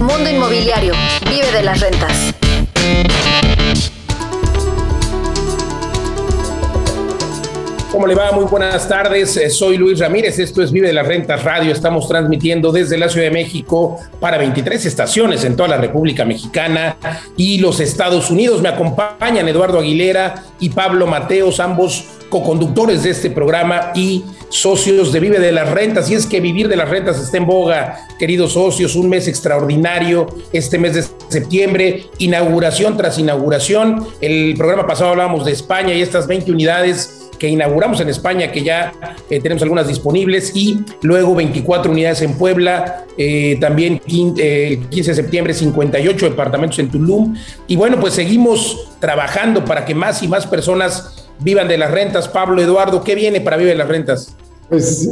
[0.00, 0.94] Mundo Inmobiliario.
[1.28, 2.34] Vive de las rentas.
[7.90, 8.30] ¿Cómo le va?
[8.30, 9.36] Muy buenas tardes.
[9.36, 10.38] Eh, soy Luis Ramírez.
[10.38, 11.72] Esto es Vive de las Rentas Radio.
[11.72, 16.96] Estamos transmitiendo desde la Ciudad de México para 23 estaciones en toda la República Mexicana
[17.36, 18.62] y los Estados Unidos.
[18.62, 25.18] Me acompañan Eduardo Aguilera y Pablo Mateos, ambos coconductores de este programa y socios de
[25.18, 26.08] Vive de las Rentas.
[26.10, 30.28] Y es que vivir de las rentas está en boga, queridos socios, un mes extraordinario,
[30.52, 34.06] este mes de septiembre, inauguración tras inauguración.
[34.20, 38.62] El programa pasado hablábamos de España y estas 20 unidades que inauguramos en España, que
[38.62, 38.92] ya
[39.30, 45.10] eh, tenemos algunas disponibles, y luego 24 unidades en Puebla, eh, también eh, el 15
[45.12, 47.34] de septiembre 58 departamentos en Tulum.
[47.66, 52.28] Y bueno, pues seguimos trabajando para que más y más personas vivan de las rentas.
[52.28, 54.36] Pablo, Eduardo, ¿qué viene para vivir de las rentas?
[54.68, 55.10] Pues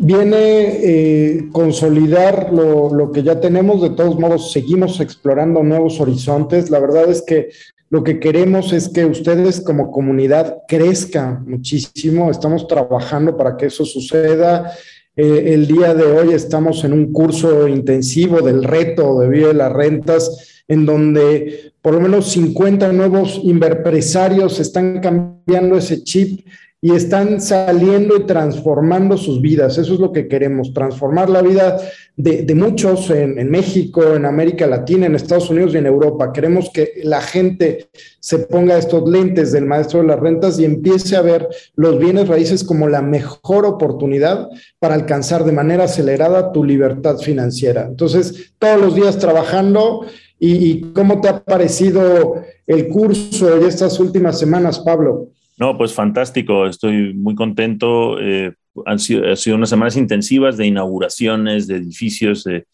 [0.00, 6.70] viene consolidar lo, lo, que ya tenemos, de todos modos seguimos explorando nuevos horizontes.
[6.70, 7.48] La verdad es que
[7.90, 12.30] lo que queremos es que ustedes como comunidad crezcan muchísimo.
[12.30, 14.70] Estamos trabajando para que eso suceda.
[15.16, 19.72] Eh, el día de hoy estamos en un curso intensivo del reto de Vive las
[19.72, 26.46] Rentas, en donde por lo menos 50 nuevos inverpresarios están cambiando ese chip
[26.82, 29.76] y están saliendo y transformando sus vidas.
[29.76, 31.78] Eso es lo que queremos, transformar la vida
[32.16, 36.32] de, muchos en, México, en América Latina, en Estados Unidos y en Europa.
[36.32, 41.16] Queremos que la gente se ponga estos lentes del maestro de las rentas y empiece
[41.16, 46.64] a ver los bienes raíces como la mejor oportunidad para alcanzar de manera acelerada tu
[46.64, 47.86] libertad financiera.
[47.88, 50.06] Entonces, todos los días trabajando.
[50.42, 52.36] ¿Y, y cómo te ha parecido
[52.66, 55.28] el curso y estas últimas semanas, Pablo?
[55.60, 58.18] No, pues fantástico, estoy muy contento.
[58.18, 58.54] Eh,
[58.86, 62.66] han, sido, unas semanas intensivas de inauguraciones, de edificios, de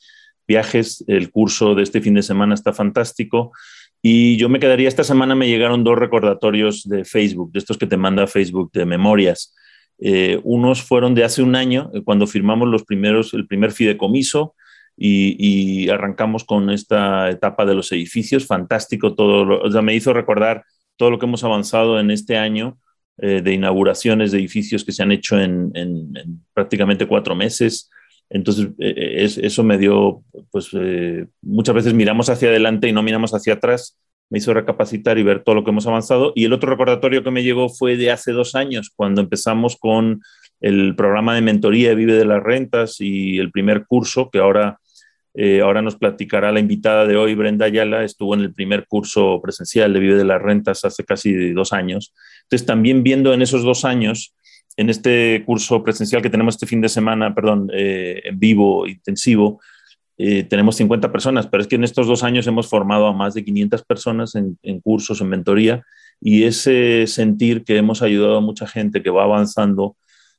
[0.47, 1.05] viajes.
[1.09, 3.51] El curso de este fin de semana está fantástico.
[4.03, 7.89] Y yo me quedaría, esta semana me llegaron dos recordatorios de Facebook, de estos que
[7.89, 9.52] te manda Facebook de memorias.
[9.98, 14.55] Eh, unos fueron de hace un año, eh, cuando firmamos los primeros, el primer fideicomiso
[14.96, 18.46] y, y arrancamos con esta etapa de los edificios.
[18.46, 20.63] Fantástico todo, o sea, me hizo recordar
[20.96, 22.79] todo lo que hemos avanzado en este año
[23.18, 25.73] eh, de inauguraciones de edificios que se han hecho en,
[26.52, 27.90] prácticamente cuatro meses.
[28.29, 30.70] Entonces, eh, eh, eso me dio, pues
[31.40, 33.98] muchas veces miramos hacia adelante y no miramos hacia atrás.
[34.29, 36.33] Me hizo recapacitar y ver todo lo que hemos avanzado.
[36.34, 40.20] Y el otro recordatorio que me llegó fue de hace dos años, cuando empezamos con
[40.61, 44.78] el programa de mentoría Vive de las Rentas y el primer curso, que ahora
[45.39, 49.39] eh, ahora nos platicará la invitada de hoy, Brenda Ayala, estuvo en el primer curso
[49.42, 52.14] presencial de Vive de las Rentas hace casi dos años.
[52.45, 54.35] Entonces, también viendo en esos dos años,
[54.79, 59.61] en este curso presencial que tenemos este fin de semana, perdón, eh, en vivo, intensivo,
[60.17, 63.35] eh, tenemos 50 personas, pero es que en estos dos años hemos formado a más
[63.35, 65.85] de 500 personas en, en cursos, en mentoría,
[66.19, 69.96] y ese sentir que hemos ayudado a mucha gente que va avanzando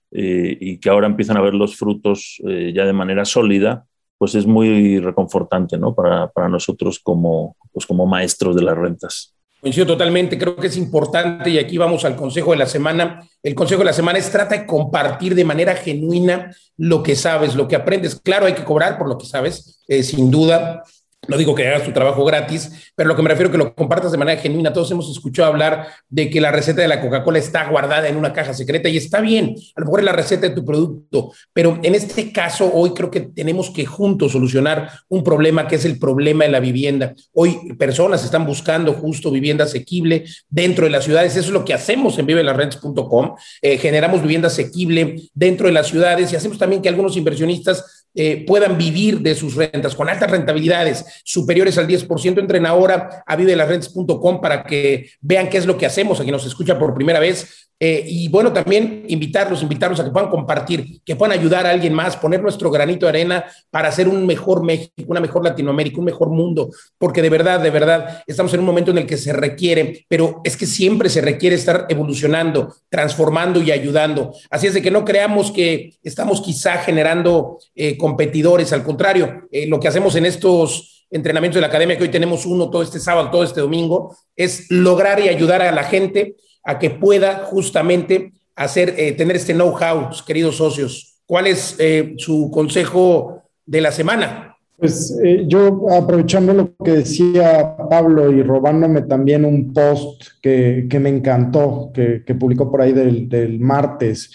[0.09, 2.41] y que ahora empiezan a ver los frutos
[2.74, 3.86] ya de manera sólida,
[4.17, 5.94] pues es muy reconfortante ¿no?
[5.94, 9.33] para, para nosotros como, pues como maestros de las rentas.
[9.59, 13.27] Coincido totalmente, creo que es importante y aquí vamos al consejo de la semana.
[13.41, 17.56] El consejo de la semana es trata de compartir de manera genuina lo que sabes,
[17.56, 18.19] lo que aprendes.
[18.22, 20.83] Claro, hay que cobrar por lo que sabes, eh, sin duda,
[21.28, 23.75] no digo que hagas tu trabajo gratis, pero lo que me refiero es que lo
[23.75, 24.72] compartas de manera genuina.
[24.72, 28.31] Todos hemos escuchado hablar de que la receta de la Coca-Cola está guardada en una
[28.31, 29.56] caja secreta y está bien.
[29.75, 33.11] A lo mejor es la receta de tu producto, pero en este caso hoy creo
[33.11, 37.13] que tenemos que juntos solucionar un problema que es el problema de la vivienda.
[37.33, 41.35] Hoy personas están buscando justo vivienda asequible dentro de las ciudades.
[41.35, 43.35] Eso es lo que hacemos en vivelarrentes.com.
[43.61, 48.44] Eh, generamos vivienda asequible dentro de las ciudades y hacemos también que algunos inversionistas eh,
[48.47, 49.94] puedan vivir de sus rentas.
[49.95, 55.67] Con altas rentabilidades superiores al 10%, entren ahora a vivelasrentas.com para que vean qué es
[55.67, 59.61] lo que hacemos, a quien nos escucha por primera vez, eh, y bueno, también invitarlos,
[59.61, 63.11] invitarlos a que puedan compartir, que puedan ayudar a alguien más, poner nuestro granito de
[63.11, 67.59] arena para hacer un mejor México, una mejor Latinoamérica, un mejor mundo, porque de verdad,
[67.59, 71.07] de verdad, estamos en un momento en el que se requiere, pero es que siempre
[71.09, 74.33] se requiere estar evolucionando, transformando y ayudando.
[74.50, 79.68] Así es de que no creamos que estamos quizá generando eh, competidores, al contrario, eh,
[79.68, 83.00] lo que hacemos en estos entrenamientos de la academia, que hoy tenemos uno todo este
[83.00, 86.35] sábado, todo este domingo, es lograr y ayudar a la gente
[86.68, 91.22] a que pueda justamente hacer, eh, tener este know-how, queridos socios.
[91.25, 94.58] ¿Cuál es eh, su consejo de la semana?
[94.78, 101.10] Pues eh, yo aprovechando lo que decía Pablo y robándome también un post que, me
[101.10, 104.31] encantó, que, publicó por ahí del, del martes,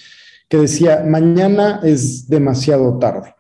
[0.49, 3.35] que decía, mañana es demasiado tarde.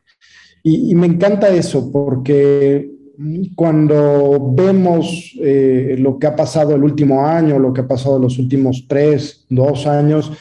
[0.62, 2.92] Y, me encanta eso porque
[3.55, 8.38] cuando vemos eh, lo que ha pasado el último año, lo que ha pasado los
[8.38, 10.32] últimos tres, dos años,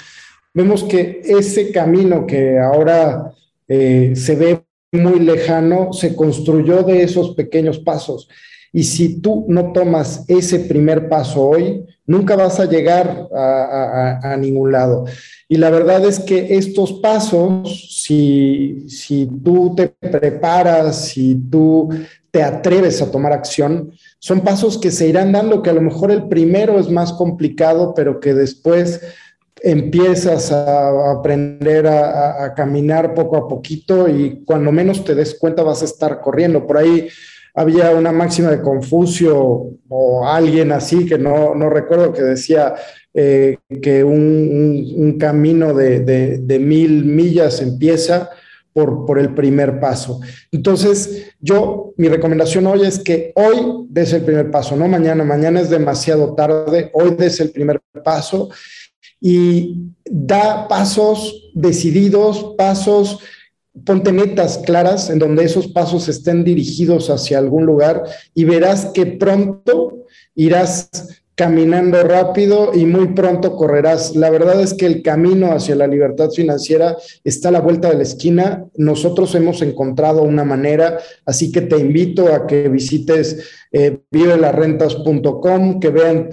[0.54, 3.34] vemos que ese camino que ahora
[3.68, 8.28] eh, se ve muy lejano, se construyó de esos pequeños pasos.
[8.74, 14.72] Y si tú no tomas ese primer paso hoy, nunca vas a llegar a, ningún
[14.72, 15.06] lado.
[15.50, 21.90] Y la verdad es que estos pasos, si, si tú te preparas, si tú
[22.32, 26.12] te atreves a tomar acción, son pasos que se irán dando, que a lo mejor
[26.12, 29.02] el primero es más complicado, pero que después
[29.62, 35.82] empiezas a aprender a, caminar poco a poquito y cuando menos te des cuenta vas
[35.82, 36.66] a estar corriendo.
[36.66, 37.08] Por ahí
[37.54, 42.76] había una máxima de Confucio o alguien así, que no, recuerdo, que decía
[43.14, 48.30] eh, que un, camino de, mil millas empieza
[48.74, 50.20] por, por, el primer paso.
[50.52, 55.60] Entonces, yo, mi recomendación hoy es que hoy des el primer paso, no mañana, mañana
[55.62, 58.50] es demasiado tarde, hoy des el primer paso
[59.20, 63.20] y da pasos decididos, pasos,
[63.86, 68.04] ponte metas claras en donde esos pasos estén dirigidos hacia algún lugar
[68.34, 70.90] y verás que pronto irás
[71.42, 74.16] caminando rápido y muy pronto correrás.
[74.16, 77.96] La verdad es que el camino hacia la libertad financiera está a la vuelta de
[77.96, 78.66] la esquina.
[78.76, 86.30] Nosotros hemos encontrado una manera, así que te invito a que visites eh, que vean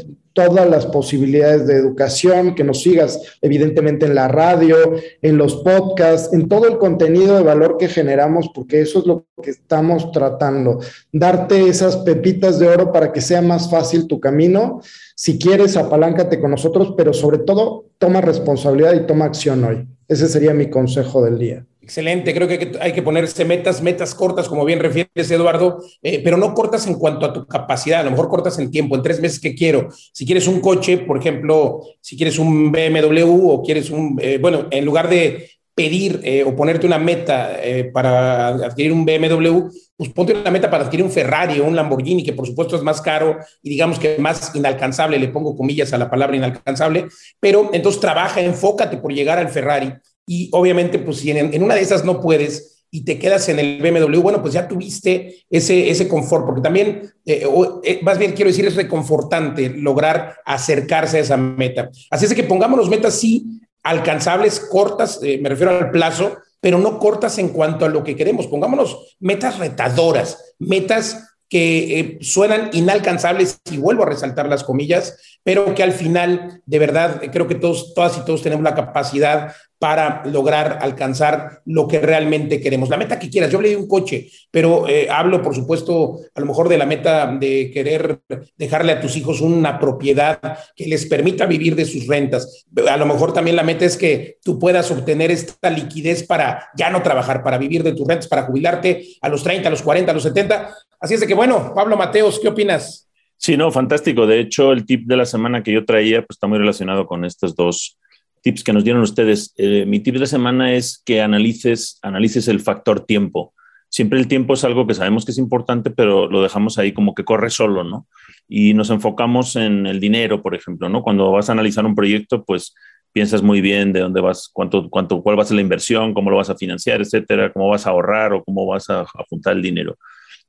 [0.46, 4.76] todas las posibilidades de educación, que nos sigas evidentemente en la radio,
[5.20, 9.26] en los podcasts, en todo el contenido de valor que generamos, porque eso es lo
[9.42, 10.78] que estamos tratando,
[11.12, 14.80] darte esas pepitas de oro para que sea más fácil tu camino.
[15.16, 19.88] Si quieres, apaláncate con nosotros, pero sobre todo, toma responsabilidad y toma acción hoy.
[20.06, 21.66] Ese sería mi consejo del día.
[21.88, 26.36] Excelente, creo que hay que ponerse metas, metas cortas, como bien refieres, Eduardo, eh, pero
[26.36, 29.22] no cortas en cuanto a tu capacidad, a lo mejor cortas en tiempo, en tres
[29.22, 29.88] meses que quiero.
[30.12, 34.66] Si quieres un coche, por ejemplo, si quieres un BMW o quieres un, eh, bueno,
[34.70, 37.56] en lugar de pedir eh, o ponerte una meta
[37.94, 42.22] para adquirir un BMW, pues ponte una meta para adquirir un Ferrari o un Lamborghini,
[42.22, 45.98] que por supuesto es más caro y digamos que más inalcanzable, le pongo comillas a
[45.98, 47.06] la palabra inalcanzable,
[47.40, 49.94] pero entonces trabaja, enfócate por llegar al Ferrari
[50.28, 53.80] y obviamente, pues si en, una de esas no puedes y te quedas en el
[53.82, 57.46] BMW, bueno, pues ya tuviste ese, ese confort, porque también, eh,
[57.82, 61.90] eh, más bien quiero decir, es reconfortante lograr acercarse a esa meta.
[62.10, 66.98] Así es que pongámonos metas, sí, alcanzables, cortas, eh, me refiero al plazo, pero no
[66.98, 68.46] cortas en cuanto a lo que queremos.
[68.46, 75.82] Pongámonos metas retadoras, metas que suenan inalcanzables, y vuelvo a resaltar las comillas, pero que
[75.82, 80.78] al final, de verdad, creo que todos, todas y todos tenemos la capacidad para lograr
[80.82, 82.88] alcanzar lo que realmente queremos.
[82.88, 86.40] La meta que quieras, yo hablé de un coche, pero eh, hablo, por supuesto, a
[86.40, 88.20] lo mejor de la meta de querer
[88.56, 90.40] dejarle a tus hijos una propiedad
[90.74, 92.66] que les permita vivir de sus rentas.
[92.88, 96.90] A lo mejor también la meta es que tú puedas obtener esta liquidez para ya
[96.90, 100.10] no trabajar, para vivir de tus rentas, para jubilarte a los 30, a los 40,
[100.10, 100.74] a los 70.
[101.00, 103.08] Así es de que, bueno, Pablo Mateos, ¿qué opinas?
[103.36, 104.26] Sí, no, fantástico.
[104.26, 107.24] De hecho, el tip de la semana que yo traía pues, está muy relacionado con
[107.24, 107.98] estos dos
[108.42, 109.54] tips que nos dieron ustedes.
[109.56, 113.54] Eh, mi tip de la semana es que analices, analices el factor tiempo.
[113.90, 117.14] Siempre el tiempo es algo que sabemos que es importante, pero lo dejamos ahí como
[117.14, 118.06] que corre solo, ¿no?
[118.48, 121.02] Y nos enfocamos en el dinero, por ejemplo, ¿no?
[121.02, 122.74] Cuando vas a analizar un proyecto, pues
[123.12, 126.30] piensas muy bien de dónde vas, cuánto, cuánto, cuál va a ser la inversión, cómo
[126.30, 129.62] lo vas a financiar, etcétera, cómo vas a ahorrar o cómo vas a, juntar el
[129.62, 129.96] dinero.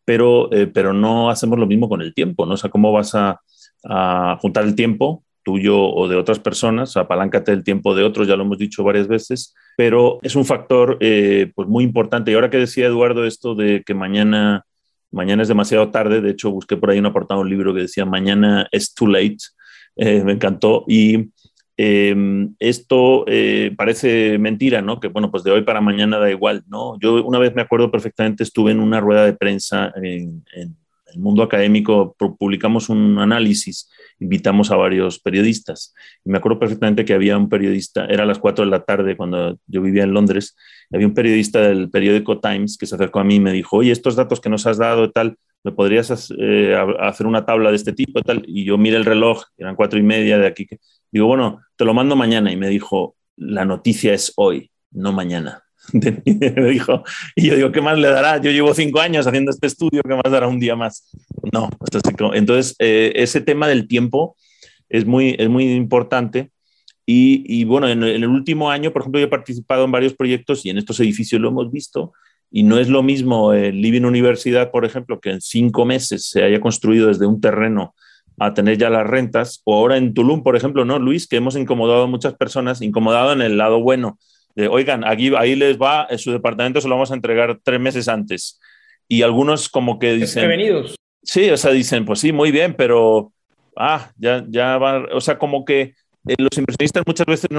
[0.10, 2.56] Pero, eh, pero no hacemos lo mismo con el tiempo, ¿no?
[2.56, 3.40] O sea, cómo vas a,
[4.40, 8.44] juntar el tiempo tuyo o de otras personas, apaláncate el tiempo de otros, ya lo
[8.44, 12.32] hemos dicho varias veces, pero es un factor eh, pues muy importante.
[12.32, 14.66] Y ahora que decía Eduardo esto de que mañana,
[15.12, 18.04] mañana es demasiado tarde, de hecho busqué por ahí un apartado, un libro que decía
[18.04, 19.38] mañana es too late,
[19.96, 20.86] eh, me encantó.
[20.88, 21.30] Y
[21.82, 25.00] em, esto eh, parece mentira, ¿no?
[25.00, 27.00] Que bueno, pues de hoy para mañana da igual, ¿no?
[27.00, 30.76] Yo una vez me acuerdo perfectamente, estuve en una rueda de prensa en, en
[31.14, 35.94] el mundo académico, publicamos un análisis invitamos a varios periodistas.
[36.24, 39.18] Y me acuerdo perfectamente que había un periodista, era a las 4 de la tarde
[39.18, 40.56] cuando yo vivía en Londres,
[40.92, 43.92] había un periodista del periódico Times que se acercó a mí y me dijo, oye,
[43.92, 47.76] estos datos que nos has dado y tal, ¿me podrías eh, hacer una tabla de
[47.76, 48.44] este tipo tal?
[48.48, 50.68] Y yo miré el reloj, eran cuatro y media de aquí.
[51.12, 52.52] Digo, bueno, te lo mando mañana.
[52.52, 55.64] Y me dijo, la noticia es hoy, no mañana.
[55.94, 57.04] me dijo,
[57.36, 58.42] y yo digo, ¿qué más le dará?
[58.42, 61.10] Yo llevo cinco años haciendo este estudio, ¿qué más dará un día más?
[61.52, 61.70] No,
[62.34, 64.36] entonces eh, ese tema del tiempo
[64.90, 66.52] es muy, es muy importante.
[67.06, 70.64] Y, y bueno, en, el último año, por ejemplo, yo he participado en varios proyectos
[70.66, 72.14] y en estos edificios lo hemos visto,
[72.52, 76.44] Y no es lo mismo el Living Universidad, por ejemplo, que en cinco meses se
[76.44, 77.94] haya construido desde un terreno
[78.40, 81.28] a tener ya las rentas, o ahora en Tulum, por ejemplo, ¿no, Luis?
[81.28, 84.18] Que hemos incomodado a muchas personas, incomodado en el lado bueno,
[84.56, 87.80] de, oigan, aquí, ahí les va, en su departamento se lo vamos a entregar tres
[87.80, 88.60] meses antes.
[89.08, 90.48] Y algunos como que dicen...
[90.48, 90.96] Bienvenidos.
[91.22, 93.34] Sí, o sea, dicen, pues sí, muy bien, pero,
[93.76, 95.82] ah, ya, ya va, o sea, como que
[96.28, 97.50] eh, los inversionistas muchas veces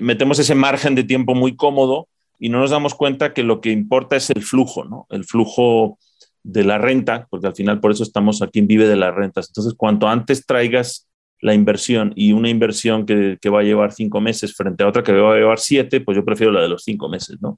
[0.00, 3.70] metemos ese margen de tiempo muy cómodo y no nos damos cuenta que lo que
[3.70, 5.06] importa es el flujo, ¿no?
[5.10, 5.98] El flujo
[6.42, 9.48] de la renta, porque al final por eso estamos aquí en Vive de las Rentas.
[9.48, 11.08] Entonces, cuanto antes traigas
[11.40, 15.12] la inversión y una inversión que, va a llevar cinco meses frente a otra que
[15.12, 17.56] va a llevar siete, pues yo prefiero la de los cinco meses, ¿no?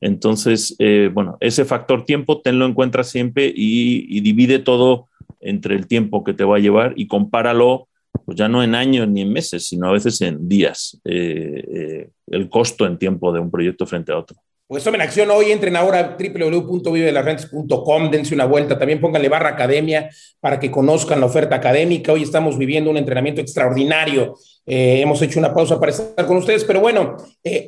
[0.00, 5.08] Entonces, eh, bueno, ese factor tiempo tenlo en cuenta siempre y divide todo
[5.40, 7.88] entre el tiempo que te va a llevar y compáralo
[8.24, 12.10] pues ya no en años ni en meses, sino a veces en días, eh, eh,
[12.28, 14.36] el costo en tiempo de un proyecto frente a otro.
[14.66, 20.08] Pues tomen acción hoy, entren ahora a www.vivelasrentas.com, dense una vuelta, también pónganle barra academia
[20.40, 22.12] para que conozcan la oferta académica.
[22.12, 24.34] Hoy estamos viviendo un entrenamiento extraordinario.
[24.64, 27.16] Eh, hemos hecho una pausa para estar con ustedes, pero bueno,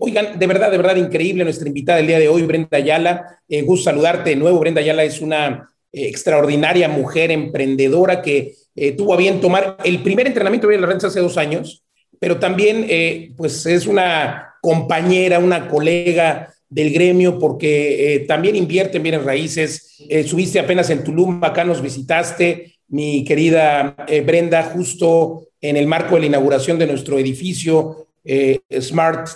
[0.00, 3.38] oigan, de verdad, de verdad increíble nuestra invitada del día de hoy, Brenda Ayala.
[3.64, 4.58] gusto saludarte de nuevo.
[4.60, 10.26] Brenda Ayala es una extraordinaria mujer emprendedora que eh, tuvo a bien tomar el primer
[10.26, 11.84] entrenamiento de la renta hace dos años,
[12.18, 18.96] pero también eh, pues es una compañera, una colega del gremio porque eh, también invierte
[18.96, 19.96] en bienes raíces.
[20.26, 26.22] subiste apenas en Tulum, acá nos visitaste, mi querida Brenda, justo en el marco de
[26.22, 28.08] la inauguración de nuestro edificio
[28.80, 29.28] Smart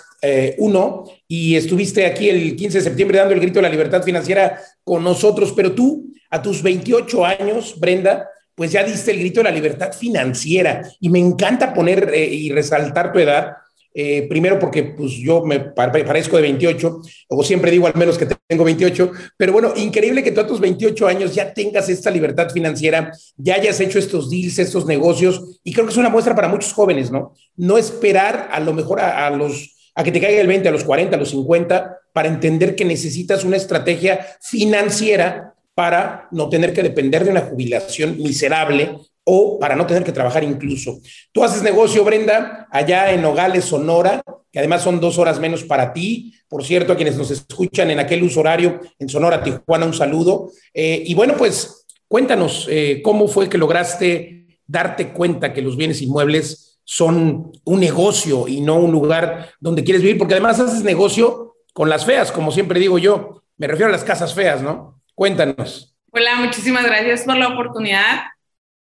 [0.57, 4.59] 1 y estuviste aquí el 15 de septiembre dando el grito de la libertad financiera
[4.83, 8.27] con nosotros, pero tú a tus 28 años, Brenda,
[8.59, 10.81] pues ya diste el grito de la libertad financiera.
[10.99, 13.53] Y me encanta poner eh, y resaltar tu edad.
[13.93, 18.27] Eh, primero porque pues yo me parezco de 28, o siempre digo al menos que
[18.47, 22.49] tengo 28, pero bueno, increíble que tú a tus 28 años ya tengas esta libertad
[22.49, 26.49] financiera, ya hayas hecho estos deals, estos negocios, y creo que es una muestra para
[26.49, 27.33] muchos jóvenes, ¿no?
[27.55, 30.83] No esperar a lo mejor a, los a que te caiga el 20, a los
[30.83, 36.83] 40, a los 50, para entender que necesitas una estrategia financiera para no tener que
[36.83, 40.99] depender de una jubilación miserable o para no tener que trabajar incluso.
[41.31, 44.21] Tú haces negocio, Brenda, allá en Nogales, Sonora,
[44.51, 46.33] que además son dos horas menos para ti.
[46.49, 50.51] Por cierto, a quienes nos escuchan en aquel uso horario en Sonora, Tijuana, un saludo.
[50.73, 56.01] Eh, y bueno, pues cuéntanos eh, cómo fue que lograste darte cuenta que los bienes
[56.01, 61.55] inmuebles son un negocio y no un lugar donde quieres vivir, porque además haces negocio
[61.71, 63.43] con las feas, como siempre digo yo.
[63.55, 64.98] Me refiero a las casas feas, ¿no?
[65.19, 65.93] Cuéntanos.
[66.13, 68.21] Hola, muchísimas gracias por la oportunidad.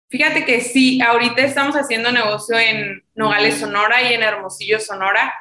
[0.09, 5.31] Fíjate que sí, ahorita estamos haciendo negocio en Nogales, Sonora y en Hermosillo, Sonora.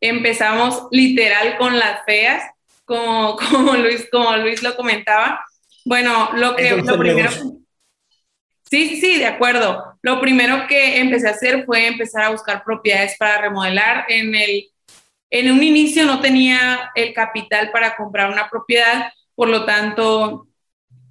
[0.00, 2.44] Empezamos literal con las feas,
[2.84, 5.44] como, como, Luis, como Luis lo comentaba.
[5.84, 7.28] Bueno, lo que lo primero...
[7.32, 9.98] Sí, sí, sí, de acuerdo.
[10.00, 14.04] Lo primero que empecé a hacer fue empezar a buscar propiedades para remodelar.
[14.08, 14.68] En, el,
[15.28, 20.48] en un inicio no tenía el capital para comprar una propiedad, por lo tanto,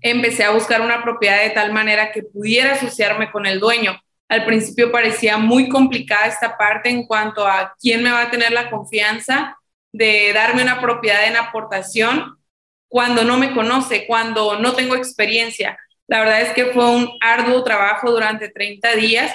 [0.01, 3.98] empecé a buscar una propiedad de tal manera que pudiera asociarme con el dueño.
[4.27, 8.51] Al principio parecía muy complicada esta parte en cuanto a quién me va a tener
[8.51, 9.58] la confianza
[9.94, 12.38] de darme una propiedad en aportación
[12.88, 15.77] cuando no me conoce, cuando no tengo experiencia.
[16.08, 19.34] La verdad es que fue un arduo trabajo durante 30 días.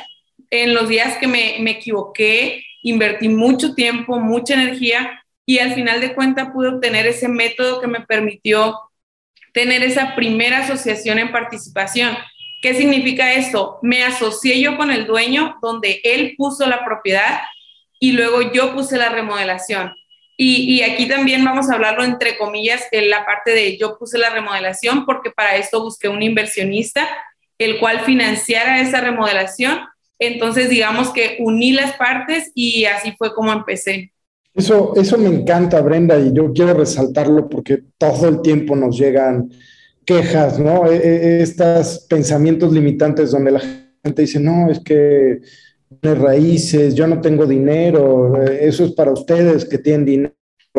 [0.51, 5.21] En los días que me, me equivoqué, invertí mucho tiempo, mucha energía
[5.51, 8.79] y al final de cuentas pude obtener ese método que me permitió
[9.53, 12.17] tener esa primera asociación en participación.
[12.63, 13.81] ¿Qué significa esto?
[13.83, 17.41] Me asocié yo con el dueño donde él puso la propiedad
[17.99, 19.93] y luego yo puse la remodelación.
[20.37, 24.31] Y, aquí también vamos a hablarlo entre comillas en la parte de yo puse la
[24.31, 27.09] remodelación porque para esto busqué un inversionista
[27.59, 29.81] el cual financiara esa remodelación.
[30.21, 34.10] Entonces digamos que uní las partes y así fue como empecé.
[34.55, 39.51] Eso, eso me encanta, Brenda, y yo quiero resaltarlo porque todo el tiempo nos llegan
[40.05, 40.91] quejas, ¿no?
[40.91, 45.41] E, e, estos pensamientos limitantes donde la gente dice, no, es que
[46.03, 50.35] raíces, yo no tengo dinero, eso es para ustedes que tienen dinero,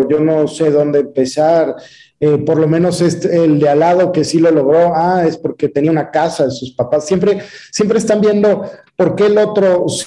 [0.09, 1.75] yo no sé dónde empezar,
[2.19, 5.37] eh, por lo menos este, el de al lado que sí lo logró, ah, es
[5.37, 7.39] porque tenía una casa de sus papás, siempre,
[7.71, 10.05] siempre están viendo por qué el otro sí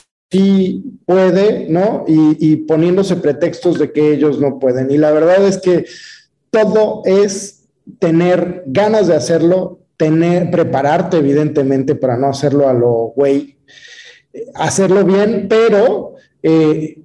[1.06, 2.04] puede, ¿no?
[2.06, 4.90] Y, poniéndose pretextos de que ellos no pueden.
[4.90, 5.84] Y la verdad es que
[6.50, 7.64] todo es
[7.98, 13.58] tener ganas de hacerlo, tener, prepararte evidentemente para no hacerlo a lo güey,
[14.54, 16.98] hacerlo bien, pero eh,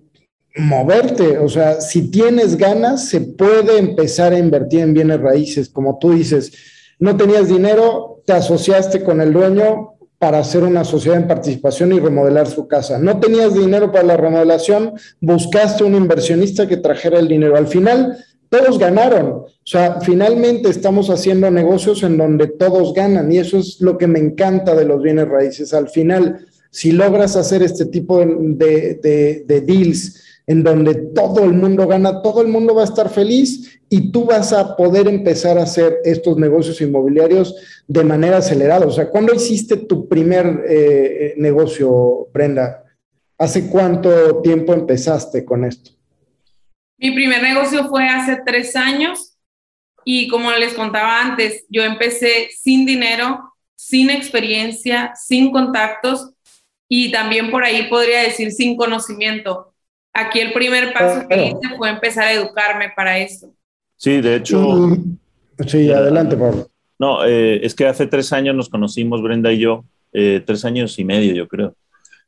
[0.56, 5.98] moverte, o sea, si tienes ganas, se puede empezar a invertir en bienes raíces, como
[6.00, 6.52] tú dices,
[7.00, 12.00] no tenías dinero, te asociaste con el dueño para hacer una sociedad en participación y
[12.00, 13.00] remodelar su casa.
[13.00, 17.56] No tenías dinero para la remodelación, buscaste un inversionista que trajera el dinero.
[17.56, 18.18] Al final,
[18.50, 19.30] todos ganaron.
[19.30, 24.08] O sea, finalmente estamos haciendo negocios en donde todos ganan y eso es lo que
[24.08, 25.74] me encanta de los bienes raíces.
[25.74, 31.86] Al final, si logras hacer este tipo de, de deals, en donde todo el mundo
[31.86, 35.63] gana, todo el mundo va a estar feliz y tú vas a poder empezar a
[35.63, 38.88] hacer estos negocios inmobiliarios de manera acelerada.
[38.88, 42.84] O sea, ¿cuándo hiciste tu primer eh, negocio, Brenda?
[43.38, 45.91] ¿Hace cuánto tiempo empezaste con esto?
[46.98, 49.38] Mi primer negocio fue hace tres años
[50.03, 56.32] y como les contaba antes, yo empecé sin dinero, sin experiencia, sin contactos
[56.88, 59.69] y también por ahí podría decir sin conocimiento
[60.20, 63.54] aquí el primer paso que hice fue empezar a educarme para esto.
[63.96, 64.60] Sí, de hecho.
[64.60, 65.18] Mm,
[65.68, 66.70] sí, adelante, Pablo.
[66.98, 71.00] No, eh, es que hace tres años nos conocimos, Brenda y yo, eh, tres años
[71.00, 71.76] y medio, yo creo.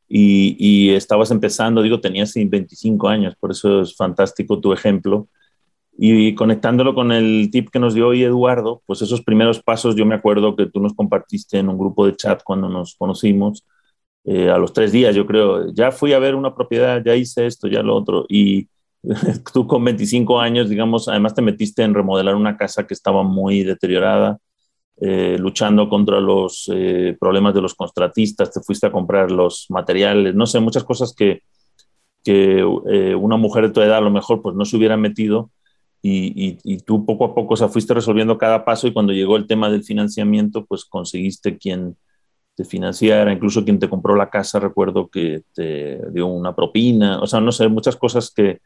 [0.08, 5.28] Y, y, estabas empezando, digo, tenías 25 años, por eso es fantástico tu ejemplo.
[5.98, 10.06] Y conectándolo con el tip que nos dio hoy Eduardo, pues esos primeros pasos, yo
[10.06, 13.66] me acuerdo que tú nos compartiste en un grupo de chat cuando nos conocimos,
[14.24, 17.48] eh, a los tres días, yo creo, ya fui a ver una propiedad, ya hice
[17.48, 18.26] esto, ya lo otro.
[18.30, 18.68] Y
[19.54, 23.64] tú con 25 años, digamos, además te metiste en remodelar una casa que estaba muy
[23.64, 24.38] deteriorada,
[25.02, 30.36] eh, luchando contra los eh, problemas de los contratistas, te fuiste a comprar los materiales,
[30.36, 31.42] no sé, muchas cosas que,
[32.24, 35.52] que una mujer de tu edad a lo mejor pues no se hubiera metido.
[36.04, 39.38] Y, y, tú poco a poco o sea, fuiste resolviendo cada paso y cuando llegó
[39.38, 41.96] el tema del financiamiento, pues conseguiste quien,
[42.56, 47.28] te financiara, incluso quien te compró la casa, recuerdo que te dio una propina, o
[47.28, 48.60] sea, no sé, muchas cosas que,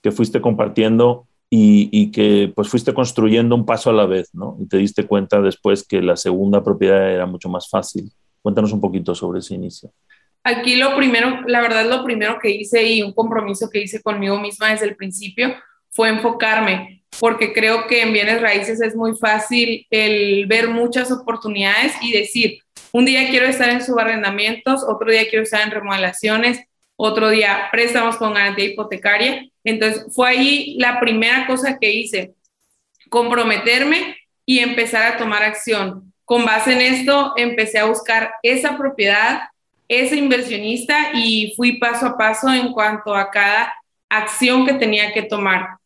[0.00, 4.56] que fuiste compartiendo y, y, que pues fuiste construyendo un paso a la vez, ¿no?
[4.58, 8.10] Y te diste cuenta después que la segunda propiedad era mucho más fácil.
[8.40, 9.92] Cuéntanos un poquito sobre ese inicio.
[10.44, 14.40] Aquí lo primero, la verdad, lo primero que hice y un compromiso que hice conmigo
[14.40, 15.54] misma desde el principio
[15.90, 21.92] fue enfocarme, porque creo que en bienes raíces es muy fácil el ver muchas oportunidades
[22.00, 22.58] y decir,
[22.92, 26.60] un día quiero estar en subarrendamientos, otro día quiero estar en remodelaciones,
[26.96, 29.48] otro día préstamos con garantía hipotecaria.
[29.64, 32.34] Entonces fue ahí la primera cosa que hice,
[33.08, 36.12] comprometerme y empezar a tomar acción.
[36.24, 39.40] Con base en esto, empecé a buscar esa propiedad,
[39.88, 43.72] ese inversionista y fui paso a paso en cuanto a cada
[44.08, 45.76] acción que tenía que tomar.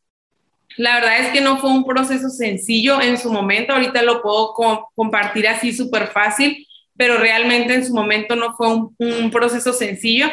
[0.76, 4.52] La verdad es que no fue un proceso sencillo en su momento, ahorita lo puedo
[4.94, 6.65] compartir así súper fácil,
[6.96, 10.28] pero realmente en su momento no fue un, proceso sencillo.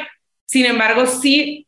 [0.45, 1.67] Sin embargo, sí,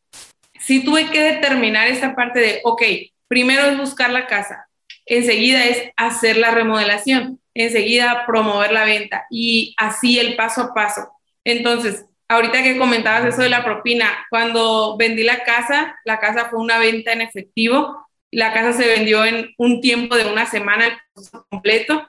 [0.60, 2.82] sí tuve que determinar esta parte de, ok,
[3.28, 4.68] primero es buscar la casa,
[5.04, 11.08] enseguida es hacer la remodelación, enseguida promover la venta y así el paso a paso.
[11.44, 16.58] Entonces, ahorita que comentabas eso de la propina, cuando vendí la casa, la casa fue
[16.58, 21.00] una venta en efectivo, la casa se vendió en un tiempo de una semana
[21.48, 22.06] completo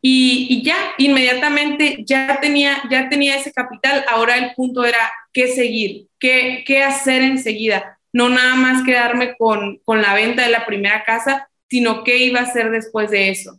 [0.00, 4.04] y, ya, inmediatamente ya tenía, ya tenía ese capital.
[4.08, 7.98] Ahora el punto era qué seguir, qué, qué hacer enseguida.
[8.12, 12.40] No nada más quedarme con, con la venta de la primera casa, sino qué iba
[12.40, 13.58] a hacer después de eso.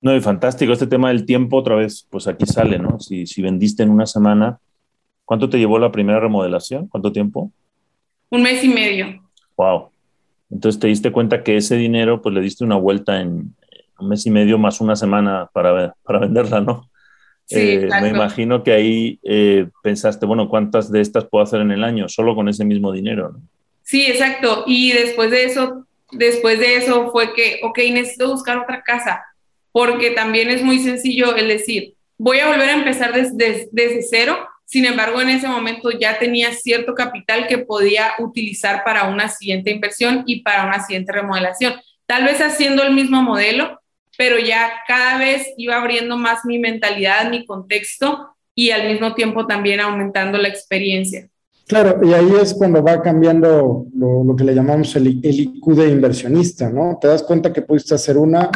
[0.00, 0.72] No, y fantástico.
[0.72, 2.98] Este tema del tiempo, otra vez, pues aquí sale, ¿no?
[3.00, 4.58] Si, si vendiste en una semana,
[5.24, 6.86] ¿cuánto te llevó la primera remodelación?
[6.86, 7.52] ¿Cuánto tiempo?
[8.30, 9.22] Un mes y medio.
[9.56, 9.90] Wow.
[10.50, 13.54] Entonces te diste cuenta que ese dinero, pues le diste una vuelta en,
[14.00, 16.88] un mes y medio más una semana para, para venderla, ¿no?
[17.46, 21.72] Sí, eh, me imagino que ahí eh, pensaste, bueno, ¿cuántas de estas puedo hacer en
[21.72, 22.08] el año?
[22.08, 23.40] Solo con ese mismo dinero, ¿no?
[23.82, 24.62] Sí, exacto.
[24.68, 29.24] Y después de eso, después de eso fue que, ok, necesito buscar otra casa,
[29.72, 34.38] porque también es muy sencillo el decir, voy a volver a empezar desde, desde cero,
[34.64, 39.72] sin embargo, en ese momento ya tenía cierto capital que podía utilizar para una siguiente
[39.72, 41.74] inversión y para una siguiente remodelación.
[42.06, 43.79] Tal vez haciendo el mismo modelo,
[44.20, 49.46] pero ya cada vez iba abriendo más mi mentalidad, mi contexto y al mismo tiempo
[49.46, 51.26] también aumentando la experiencia.
[51.66, 56.68] Claro, y ahí es cuando va cambiando lo, que le llamamos el, IQ de inversionista,
[56.68, 56.98] ¿no?
[57.00, 58.50] Te das cuenta que pudiste hacer una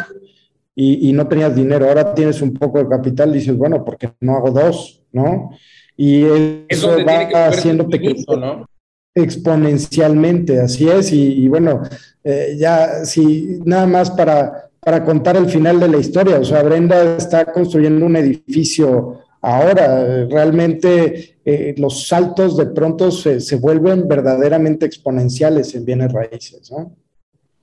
[0.75, 4.11] y, no tenías dinero, ahora tienes un poco de capital, y dices, bueno, ¿por qué
[4.19, 5.49] no hago dos, no?
[5.97, 6.25] Y
[6.69, 8.67] eso va haciéndote que, ¿no?
[9.15, 11.81] exponencialmente, así es, y, bueno,
[12.23, 16.39] eh, ya si nada más para para contar el final de la historia.
[16.39, 20.27] O sea, Brenda está construyendo un edificio ahora.
[20.27, 26.95] Realmente eh, los saltos de pronto se, se, vuelven verdaderamente exponenciales en bienes raíces, ¿no?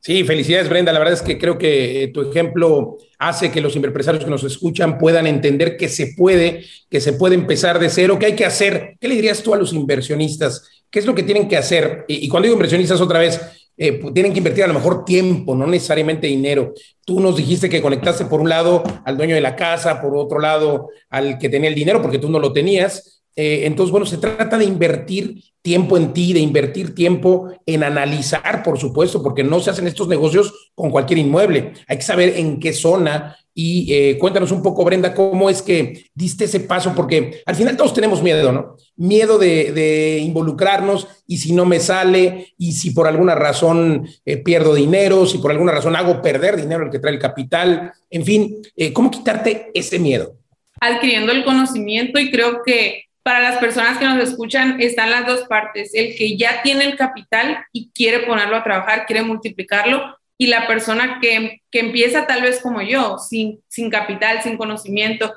[0.00, 0.92] Sí, felicidades Brenda.
[0.92, 4.98] La verdad es que creo que tu ejemplo hace que los empresarios que nos escuchan
[4.98, 8.96] puedan entender que se puede, que se puede empezar de cero, que hay que hacer.
[9.00, 10.68] ¿Qué le dirías tú a los inversionistas?
[10.90, 12.04] ¿Qué es lo que tienen que hacer?
[12.08, 13.40] Y, y cuando digo inversionistas otra vez,
[13.76, 16.74] eh, tienen que invertir a lo mejor tiempo, no necesariamente dinero.
[17.04, 20.38] Tú nos dijiste que conectaste por un lado al dueño de la casa, por otro
[20.38, 23.22] lado al que tenía el dinero, porque tú no lo tenías.
[23.35, 28.62] Eh, entonces, bueno, se trata de invertir tiempo en ti, de invertir tiempo en analizar,
[28.62, 31.72] por supuesto, porque no se hacen estos negocios con cualquier inmueble.
[31.87, 36.06] Hay que saber en qué zona, y eh, cuéntanos un poco, Brenda, cómo es que
[36.14, 38.76] diste ese paso, porque al final todos tenemos miedo, ¿no?
[38.96, 44.74] Miedo de, involucrarnos y si no me sale y si por alguna razón eh, pierdo
[44.74, 48.56] dinero, si por alguna razón hago perder dinero el que trae el capital, en fin,
[48.76, 50.34] eh, ¿cómo quitarte ese miedo?
[50.80, 55.42] Adquiriendo el conocimiento y creo que para las personas que nos escuchan están las dos
[55.42, 60.02] partes, el que ya tiene el capital y quiere ponerlo a trabajar, quiere multiplicarlo
[60.42, 65.33] y la persona que, que empieza tal vez como yo, sin, sin capital, sin conocimiento.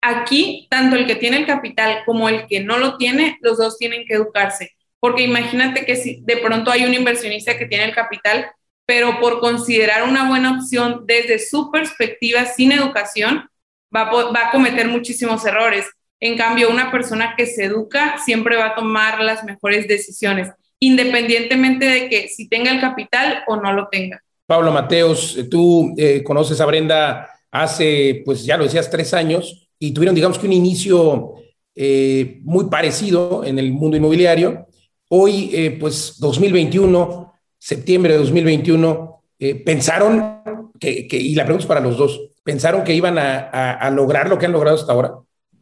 [0.00, 3.78] Aquí, tanto el que tiene el capital como el que no lo tiene, los dos
[3.78, 4.70] tienen que educarse.
[5.00, 8.48] Porque imagínate que si de pronto hay un inversionista que tiene el capital,
[8.86, 13.48] pero por considerar una buena opción desde su perspectiva sin educación,
[13.92, 15.84] va va a cometer muchísimos errores.
[16.20, 21.86] En cambio, una persona que se educa siempre va a tomar las mejores decisiones, independientemente
[21.86, 24.23] de que si tenga el capital o no lo tenga.
[24.46, 29.92] Pablo Mateos, tú eh, conoces a Brenda hace, pues ya lo decías, tres años y
[29.92, 31.34] tuvieron, digamos que un inicio
[31.74, 34.66] eh, muy parecido en el mundo inmobiliario.
[35.08, 39.22] Hoy, eh, pues 2021, septiembre de 2021,
[39.64, 40.40] pensaron
[40.78, 44.46] que, y la pregunta es para los dos, pensaron que iban a, lograr lo que
[44.46, 45.12] han logrado hasta ahora.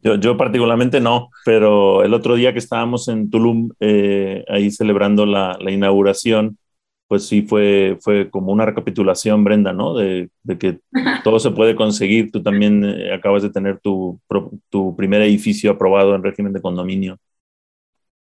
[0.02, 3.70] Yo, particularmente no, pero el otro día que estábamos en Tulum,
[4.48, 6.58] ahí celebrando la inauguración,
[7.12, 9.94] pues sí fue, fue como una recapitulación, Brenda, ¿no?
[9.94, 10.78] De, que
[11.24, 12.32] todo se puede conseguir.
[12.32, 14.18] Tú también eh, acabas de tener tu,
[14.70, 17.18] tu, primer edificio aprobado en régimen de condominio.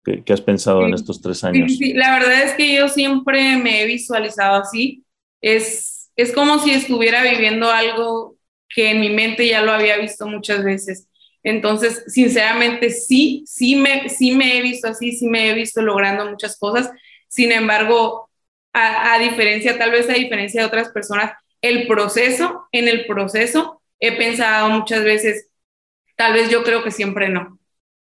[0.04, 1.76] ¿Qué, has pensado en estos tres años?
[1.76, 5.04] Sí, la verdad es que yo siempre me he visualizado así.
[5.40, 8.36] Es, es como si estuviera viviendo algo
[8.68, 11.08] que en mi mente ya lo había visto muchas veces.
[11.42, 16.30] Entonces, sinceramente, sí, sí me, sí me he visto así, sí me he visto logrando
[16.30, 16.88] muchas cosas.
[17.26, 18.25] Sin embargo,
[18.76, 24.16] a, diferencia, tal vez a diferencia de otras personas, el proceso, en el proceso he
[24.16, 25.48] pensado muchas veces,
[26.16, 27.58] tal vez yo creo que siempre no.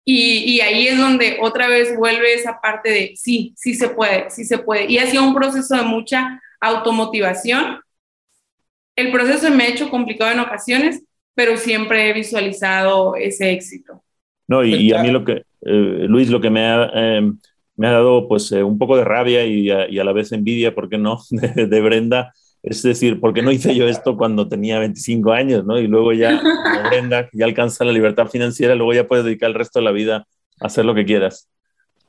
[0.05, 4.29] Y, y, ahí es donde otra vez vuelve esa parte de sí, sí se puede,
[4.29, 4.91] sí se puede.
[4.91, 7.79] Y ha sido un proceso de mucha automotivación.
[8.97, 14.03] El proceso me ha hecho complicado en ocasiones, pero siempre he visualizado ese éxito.
[14.45, 16.89] No, y, a mí lo que, eh, Luis, lo que me ha...
[16.93, 17.39] Em,
[17.75, 20.31] me ha dado pues eh, un poco de rabia y a, y a, la vez
[20.31, 22.33] envidia, ¿por qué no?, de, Brenda.
[22.61, 25.79] Es decir, ¿por qué no hice yo esto cuando tenía 25 años, ¿no?
[25.79, 26.41] Y luego ya,
[26.89, 30.27] Brenda, ya alcanza la libertad financiera, luego ya puedes dedicar el resto de la vida
[30.59, 31.49] a hacer lo que quieras.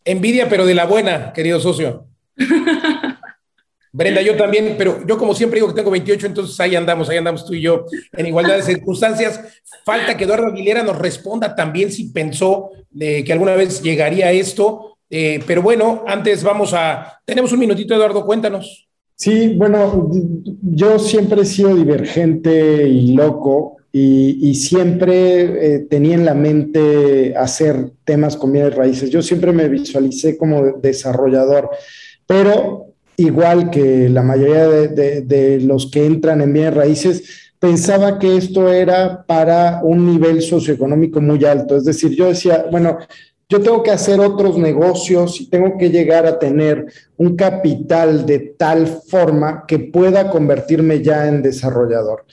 [0.04, 2.06] Envidia, pero de la buena, querido socio.
[3.92, 7.16] Brenda, yo también, pero yo como siempre digo que tengo 28, entonces ahí andamos, ahí
[7.16, 9.40] andamos tú y yo en igualdad de circunstancias.
[9.84, 14.93] Falta que Eduardo Aguilera nos responda también si pensó que alguna vez llegaría a esto
[15.16, 17.20] eh, pero bueno, antes vamos a...
[17.24, 18.88] Tenemos un minutito, Eduardo, cuéntanos.
[19.14, 20.10] Sí, bueno,
[20.60, 27.92] yo siempre he sido divergente y loco y, siempre eh, tenía en la mente hacer
[28.02, 29.08] temas con bienes raíces.
[29.08, 31.70] Yo siempre me visualicé como desarrollador,
[32.26, 38.36] pero igual que la mayoría de, de los que entran en bienes raíces, pensaba que
[38.36, 41.76] esto era para un nivel socioeconómico muy alto.
[41.76, 42.98] Es decir, yo decía, bueno,
[43.48, 48.38] yo tengo que hacer otros negocios y tengo que llegar a tener un capital de
[48.58, 52.24] tal forma que pueda convertirme ya en desarrollador.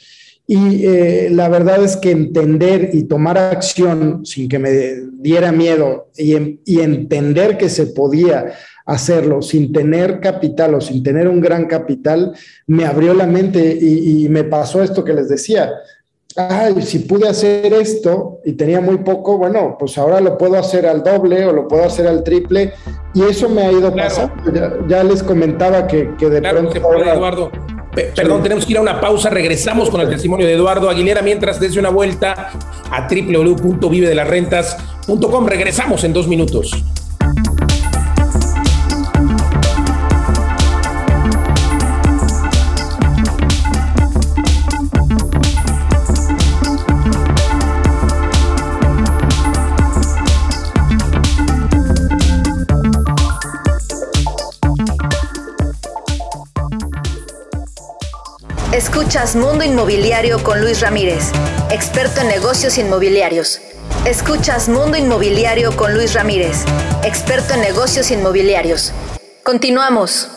[0.47, 4.71] Y eh, la verdad es que entender y tomar acción sin que me
[5.13, 6.34] diera miedo y,
[6.80, 8.54] entender que se podía
[8.86, 12.34] hacerlo sin tener capital o sin tener un gran capital,
[12.67, 15.71] me abrió la mente y me pasó esto que les decía
[16.38, 20.86] ay, si pude hacer esto y tenía muy poco, bueno, pues ahora lo puedo hacer
[20.86, 22.72] al doble o lo puedo hacer al triple.
[23.13, 24.36] Y eso me ha ido pasando.
[24.88, 26.74] Ya, les comentaba que, que de pronto.
[26.76, 27.52] Eduardo.
[28.15, 29.30] perdón, tenemos que ir a una pausa.
[29.30, 32.52] Regresamos con el testimonio de Eduardo Aguilera mientras desde una vuelta
[32.89, 35.46] a www.vivedelarrentas.com.
[35.46, 36.84] Regresamos en dos minutos.
[58.93, 61.32] Escuchas Mundo Inmobiliario con Luis Ramírez,
[61.71, 63.62] experto en negocios inmobiliarios.
[64.06, 66.65] Escuchas Mundo Inmobiliario con Luis Ramírez,
[67.01, 68.91] experto en negocios inmobiliarios.
[69.43, 70.27] Continuamos.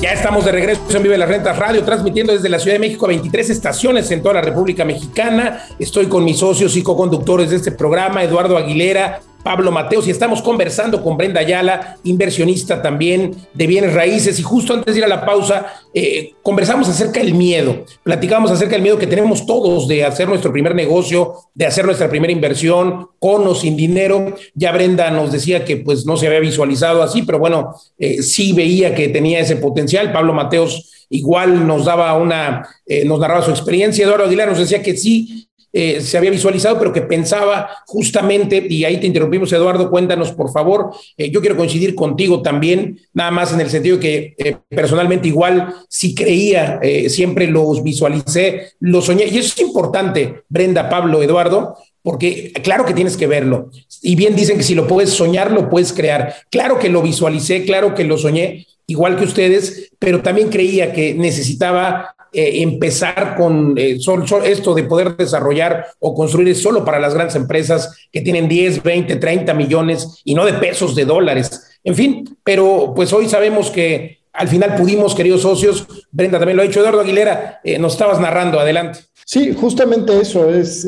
[0.00, 3.06] Ya estamos de regreso en Vive las Rentas Radio, transmitiendo desde la Ciudad de México
[3.06, 5.62] 23 estaciones en toda la República Mexicana.
[5.78, 10.42] Estoy con mis socios y co-conductores de este programa, Eduardo Aguilera, Pablo Mateos y estamos
[10.42, 14.40] conversando con Brenda Ayala, inversionista también de bienes raíces.
[14.40, 18.72] Y justo antes de ir a la pausa, eh, conversamos acerca del miedo, platicamos acerca
[18.72, 23.06] del miedo que tenemos todos de hacer nuestro primer negocio, de hacer nuestra primera inversión
[23.20, 24.34] con o sin dinero.
[24.54, 28.52] Ya Brenda nos decía que pues no se había visualizado así, pero bueno, eh, sí
[28.52, 30.12] veía que tenía ese potencial.
[30.12, 34.04] Pablo Mateos igual nos daba una, eh, nos narraba su experiencia.
[34.04, 35.46] Eduardo Aguilar nos decía que sí
[35.78, 40.50] eh, se había visualizado, pero que pensaba justamente, y ahí te interrumpimos, Eduardo, cuéntanos, por
[40.50, 40.90] favor.
[41.18, 45.74] Eh, yo quiero coincidir contigo también, nada más en el sentido que eh, personalmente igual
[45.86, 52.54] sí creía, siempre los visualicé, los soñé, y eso es importante, Brenda, Pablo, Eduardo, porque
[52.62, 53.70] claro que tienes que verlo.
[54.00, 56.36] Y bien dicen que si lo puedes soñar, lo puedes crear.
[56.50, 61.12] Claro que lo visualicé, claro que lo soñé, igual que ustedes, pero también creía que
[61.12, 63.96] necesitaba eh, empezar con eh,
[64.44, 68.82] esto de poder desarrollar o construir es solo para las grandes empresas que tienen 10,
[68.82, 71.78] 20, 30 millones y no de pesos, de dólares.
[71.82, 76.62] En fin, pero pues hoy sabemos que al final pudimos, queridos socios, Brenda también lo
[76.62, 78.98] ha dicho, Eduardo Aguilera, eh, nos estabas narrando, adelante.
[79.24, 80.86] Sí, justamente eso, es,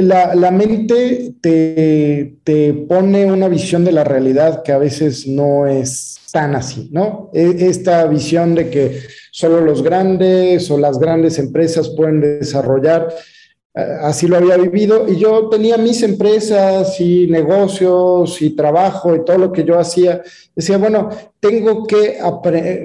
[0.00, 5.66] la, la, mente te, te pone una visión de la realidad que a veces no
[5.66, 7.28] es tan así, ¿no?
[7.34, 13.08] E, esta visión de que solo los grandes o las grandes empresas pueden desarrollar.
[13.74, 19.24] Eh, así lo había vivido y yo tenía mis empresas y negocios y trabajo y
[19.24, 20.22] todo lo que yo hacía.
[20.54, 22.18] Decía, bueno, tengo que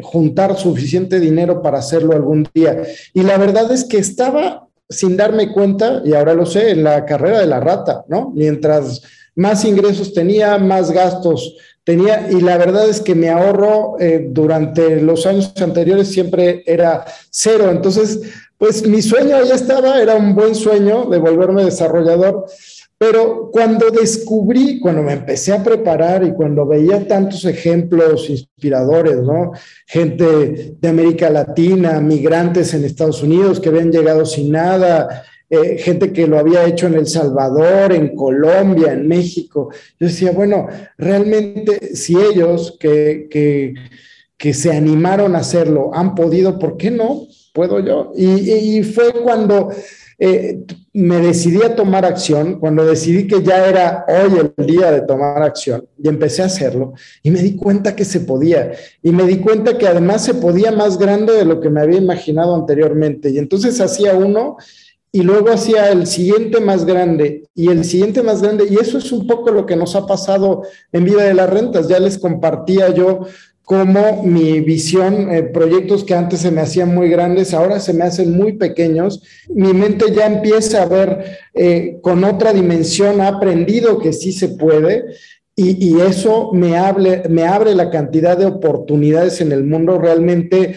[0.03, 2.83] juntar suficiente dinero para hacerlo algún día.
[3.13, 7.05] Y la verdad es que estaba sin darme cuenta, y ahora lo sé, en la
[7.05, 8.31] carrera de la rata, ¿no?
[8.35, 9.01] Mientras
[9.35, 14.99] más ingresos tenía, más gastos tenía, y la verdad es que mi ahorro eh, durante
[15.01, 17.69] los años anteriores siempre era cero.
[17.71, 18.21] Entonces,
[18.57, 22.45] pues mi sueño ya estaba, era un buen sueño de volverme desarrollador.
[22.97, 29.51] Pero cuando descubrí, cuando me empecé a preparar y cuando veía tantos ejemplos inspiradores, ¿no?
[29.85, 35.23] Gente de América Latina, migrantes en Estados Unidos que habían llegado sin nada,
[35.55, 39.69] eh, gente que lo había hecho en El Salvador, en Colombia, en México.
[39.99, 43.73] Yo decía, bueno, realmente si ellos que, que,
[44.53, 47.25] se animaron a hacerlo han podido, ¿por qué no?
[47.51, 48.11] Puedo yo.
[48.15, 49.71] Y, fue cuando
[50.19, 50.63] eh,
[50.93, 55.41] me decidí a tomar acción, cuando decidí que ya era hoy el día de tomar
[55.41, 59.37] acción y empecé a hacerlo y me di cuenta que se podía y me di
[59.39, 63.39] cuenta que además se podía más grande de lo que me había imaginado anteriormente y
[63.39, 64.57] entonces hacía uno
[65.15, 68.65] y luego hacia el siguiente más grande y el siguiente más grande.
[68.69, 71.87] Y eso es un poco lo que nos ha pasado en Vida de las Rentas.
[71.87, 73.21] Ya les compartía yo
[73.63, 78.03] cómo mi visión, eh, proyectos que antes se me hacían muy grandes, ahora se me
[78.03, 79.23] hacen muy pequeños.
[79.47, 81.23] Mi mente ya empieza a ver
[81.53, 85.05] eh, con otra dimensión, ha aprendido que sí se puede.
[85.55, 86.71] Y, eso me,
[87.29, 90.75] me abre la cantidad de oportunidades en el mundo realmente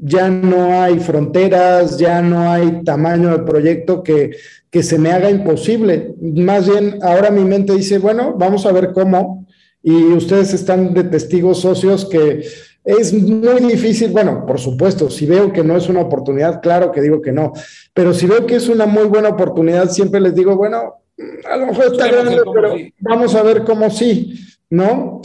[0.00, 4.30] ya no hay fronteras, ya no hay tamaño de proyecto que,
[4.70, 6.14] que se me haga imposible.
[6.20, 9.46] Más bien, ahora mi mente dice, bueno, vamos a ver cómo.
[9.82, 12.44] Y ustedes están de testigos socios que
[12.84, 17.02] es muy difícil, bueno, por supuesto, si veo que no es una oportunidad, claro que
[17.02, 17.52] digo que no,
[17.92, 20.94] pero si veo que es una muy buena oportunidad, siempre les digo, bueno,
[21.44, 25.20] a lo mejor está grande, pero vamos a ver cómo sí, ¿no?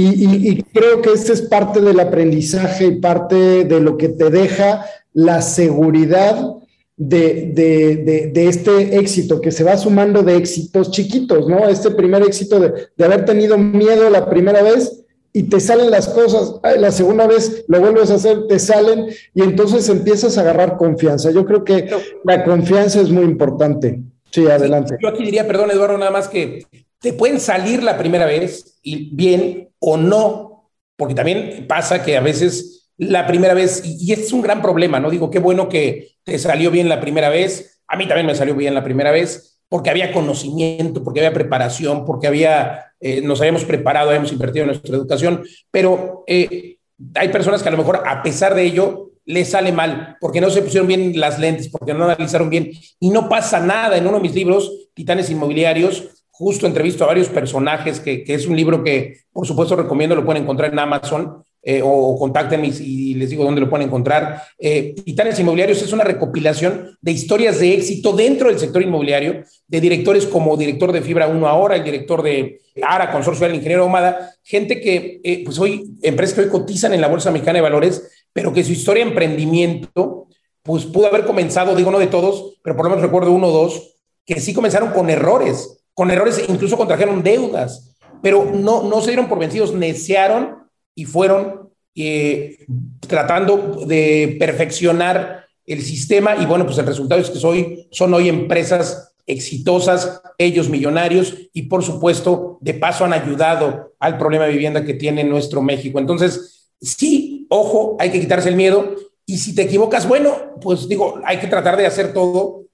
[0.00, 4.84] Y, creo que ese es parte del aprendizaje y parte de lo que te deja
[5.12, 6.54] la seguridad
[6.96, 11.68] de, de, este éxito, que se va sumando de éxitos chiquitos, ¿no?
[11.68, 16.60] Este primer éxito de, haber tenido miedo la primera vez y te salen las cosas,
[16.78, 21.30] la segunda vez lo vuelves a hacer, te salen y entonces empiezas a agarrar confianza.
[21.30, 21.88] Yo creo que
[22.24, 24.00] la confianza es muy importante.
[24.30, 24.96] Sí, adelante.
[25.00, 26.66] yo aquí diría, perdón Eduardo, nada más que
[27.00, 32.20] te pueden salir la primera vez y bien o no, porque también pasa que a
[32.20, 35.08] veces la primera vez, y, es un gran problema, ¿no?
[35.08, 38.54] Digo, qué bueno que te salió bien la primera vez, a mí también me salió
[38.54, 43.64] bien la primera vez, porque había conocimiento, porque había preparación, porque había, eh, nos habíamos
[43.64, 46.78] preparado, habíamos invertido en nuestra educación, pero eh,
[47.14, 50.50] hay personas que a lo mejor a pesar de ello les sale mal, porque no
[50.50, 53.96] se pusieron bien las lentes, porque no analizaron bien, y no pasa nada.
[53.96, 58.56] En uno de mis libros, Titanes Inmobiliarios, justo entrevisto a varios personajes, que, es un
[58.56, 63.30] libro que por supuesto recomiendo, lo pueden encontrar en Amazon, eh, o, contáctenme y, les
[63.30, 64.40] digo dónde lo pueden encontrar.
[64.56, 69.80] Eh, Titanes Inmobiliarios es una recopilación de historias de éxito dentro del sector inmobiliario, de
[69.80, 74.32] directores como director de Fibra 1 ahora, el director de ARA, Consorcio del Ingeniero Omada,
[74.44, 78.28] gente que, eh, pues hoy, empresas que hoy cotizan en la Bolsa Mexicana de Valores,
[78.32, 80.28] pero que su historia de emprendimiento,
[80.62, 83.52] pues pudo haber comenzado, digo no de todos, pero por lo menos recuerdo uno o
[83.52, 89.08] dos, que sí comenzaron con errores, con errores, incluso contrajeron deudas, pero no, no se
[89.08, 90.58] dieron por vencidos, necearon
[90.94, 92.64] y fueron eh,
[93.00, 98.28] tratando de perfeccionar el sistema y bueno, pues el resultado es que soy, son hoy
[98.28, 104.84] empresas exitosas, ellos millonarios y por supuesto de paso han ayudado al problema de vivienda
[104.84, 105.98] que tiene nuestro México.
[105.98, 108.94] Entonces, sí, ojo, hay que quitarse el miedo
[109.26, 112.66] y si te equivocas, bueno, pues digo, hay que tratar de hacer todo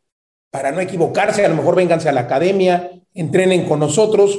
[0.51, 4.39] para no equivocarse, a lo mejor vénganse a la academia, entrenen con nosotros,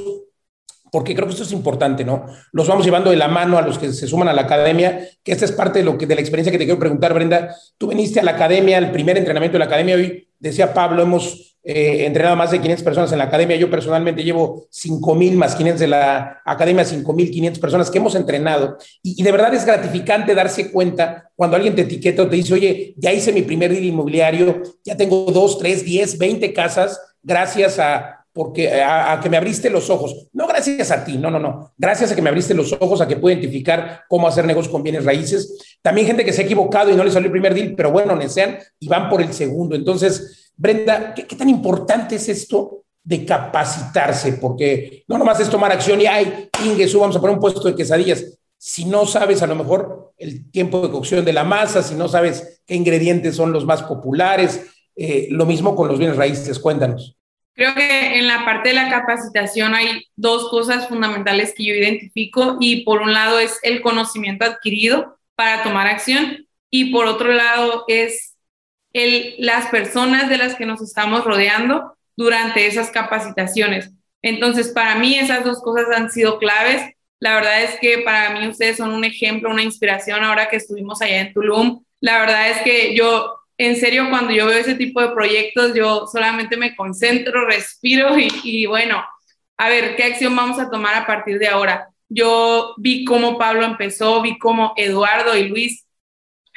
[0.92, 2.26] porque creo que esto es importante, ¿no?
[2.52, 5.32] Los vamos llevando de la mano a los que se suman a la academia, que
[5.32, 7.54] esta es parte de, lo que, de la experiencia que te quiero preguntar, Brenda.
[7.78, 11.58] Tú viniste a la academia, al primer entrenamiento de la academia, hoy decía Pablo, hemos
[11.64, 15.80] eh, entrenado más de 500 personas en la academia, yo personalmente llevo 5.000 más 500
[15.80, 20.72] de la academia, 5.500 personas que hemos entrenado, y, y, de verdad es gratificante darse
[20.72, 24.62] cuenta cuando alguien te etiqueta o te dice, oye, ya hice mi primer deal inmobiliario,
[24.84, 29.90] ya tengo 2, 3, 10, 20 casas, gracias a porque a, que me abriste los
[29.90, 33.00] ojos, no gracias a ti, no, no, no, gracias a que me abriste los ojos,
[33.00, 35.78] a que pude identificar cómo hacer negocios con bienes raíces.
[35.82, 38.14] También gente que se ha equivocado y no le salió el primer deal, pero bueno,
[38.18, 39.74] desean y van por el segundo.
[39.74, 44.34] Entonces, Brenda, ¿qué, tan importante es esto de capacitarse?
[44.34, 47.74] Porque no nomás es tomar acción y, ay, Inge, vamos a poner un puesto de
[47.74, 48.38] quesadillas.
[48.58, 52.10] Si no sabes a lo mejor el tiempo de cocción de la masa, si no
[52.10, 54.60] sabes qué ingredientes son los más populares,
[54.98, 57.16] eh, lo mismo con los bienes raíces, cuéntanos.
[57.56, 62.58] Creo que en la parte de la capacitación hay dos cosas fundamentales que yo identifico
[62.60, 67.86] y por un lado es el conocimiento adquirido para tomar acción y por otro lado
[67.88, 68.36] es
[68.92, 73.92] el, las personas de las que nos estamos rodeando durante esas capacitaciones.
[74.22, 76.82] Entonces, para mí esas dos cosas han sido claves.
[77.20, 81.02] La verdad es que para mí ustedes son un ejemplo, una inspiración ahora que estuvimos
[81.02, 81.84] allá en Tulum.
[82.02, 86.08] La verdad es que yo en serio, cuando yo veo ese tipo de proyectos, yo
[86.08, 89.04] solamente me concentro, respiro y, bueno,
[89.58, 91.90] a ver, ¿qué acción vamos a tomar a partir de ahora?
[92.10, 95.86] Yo vi cómo Pablo empezó, vi cómo Eduardo y Luis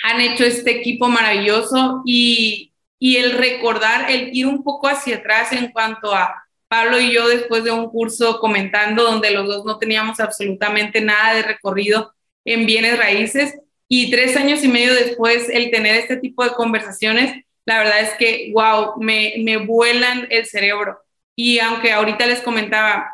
[0.03, 5.53] han hecho este equipo maravilloso y, y el recordar, el ir un poco hacia atrás
[5.53, 6.35] en cuanto a
[6.69, 11.35] Pablo y yo después de un curso comentando donde los dos no teníamos absolutamente nada
[11.35, 12.13] de recorrido
[12.45, 13.55] en bienes raíces,
[13.89, 18.11] y tres años y medio después, el tener este tipo de conversaciones, la verdad es
[18.19, 20.99] que, wow, me, me vuelan el cerebro.
[21.35, 23.11] Y aunque ahorita les comentaba,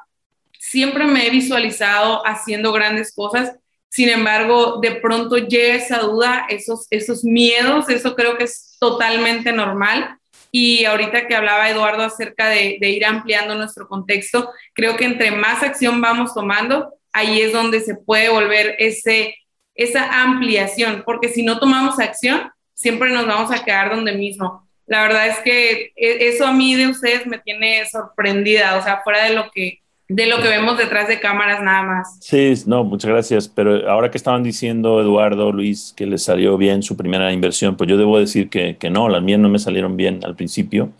[0.58, 3.54] siempre me he visualizado haciendo grandes cosas,
[3.94, 9.52] sin embargo, de pronto llega esa duda, esos, esos miedos, eso creo que es totalmente
[9.52, 10.18] normal.
[10.50, 15.30] Y ahorita que hablaba Eduardo acerca de, de, ir ampliando nuestro contexto, creo que entre
[15.30, 19.36] más acción vamos tomando, ahí es donde se puede volver ese,
[19.74, 24.68] esa ampliación, porque si no tomamos acción, siempre nos vamos a quedar donde mismo.
[24.86, 29.00] La verdad es que e, eso a mí de ustedes me tiene sorprendida, o sea,
[29.02, 32.18] fuera de lo que de lo que vemos detrás de cámaras nada más.
[32.20, 33.48] Sí, no, muchas gracias.
[33.48, 37.88] Pero ahora que estaban diciendo Eduardo, Luis, que les salió bien su primera inversión, pues
[37.88, 40.92] yo debo decir que, que no, las mías no me salieron bien al principio.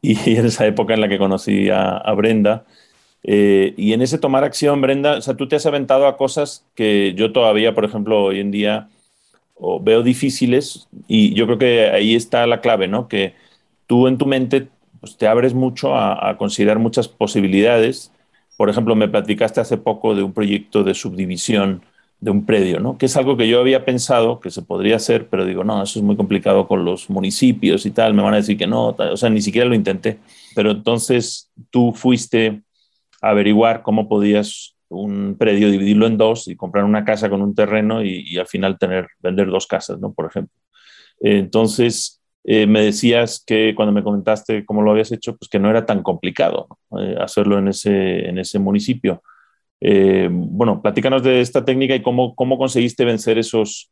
[0.00, 2.64] Y en esa época en la que conocí a, a Brenda,
[3.28, 6.64] eh, y en ese tomar acción, Brenda, o sea, tú te has aventado a cosas
[6.76, 8.88] que yo todavía, por ejemplo, hoy en día
[9.80, 13.08] veo difíciles y yo creo que ahí está la clave, ¿no?
[13.08, 13.34] Que
[13.88, 14.68] tú en tu mente
[15.00, 18.12] pues, te abres mucho a, considerar muchas posibilidades.
[18.56, 21.82] Por ejemplo, me platicaste hace poco de un proyecto de subdivisión
[22.20, 22.96] de un predio, ¿no?
[22.96, 25.98] Que es algo que yo había pensado que se podría hacer, pero digo, no, eso
[25.98, 29.16] es muy complicado con los municipios y tal, me van a decir que no, o
[29.16, 30.18] sea, ni siquiera lo intenté.
[30.54, 32.62] Pero entonces tú fuiste
[33.20, 38.04] averiguar cómo podías un predio dividirlo en dos y comprar una casa con un terreno
[38.04, 40.12] y, al final tener, vender dos casas, ¿no?
[40.12, 40.54] Por ejemplo.
[41.20, 45.70] Entonces, eh, me decías que cuando me comentaste cómo lo habías hecho, pues que no
[45.70, 46.68] era tan complicado
[47.00, 49.22] eh, hacerlo en ese, en ese municipio.
[49.80, 53.90] Eh, bueno, platícanos de esta técnica y cómo, cómo conseguiste vencer esos,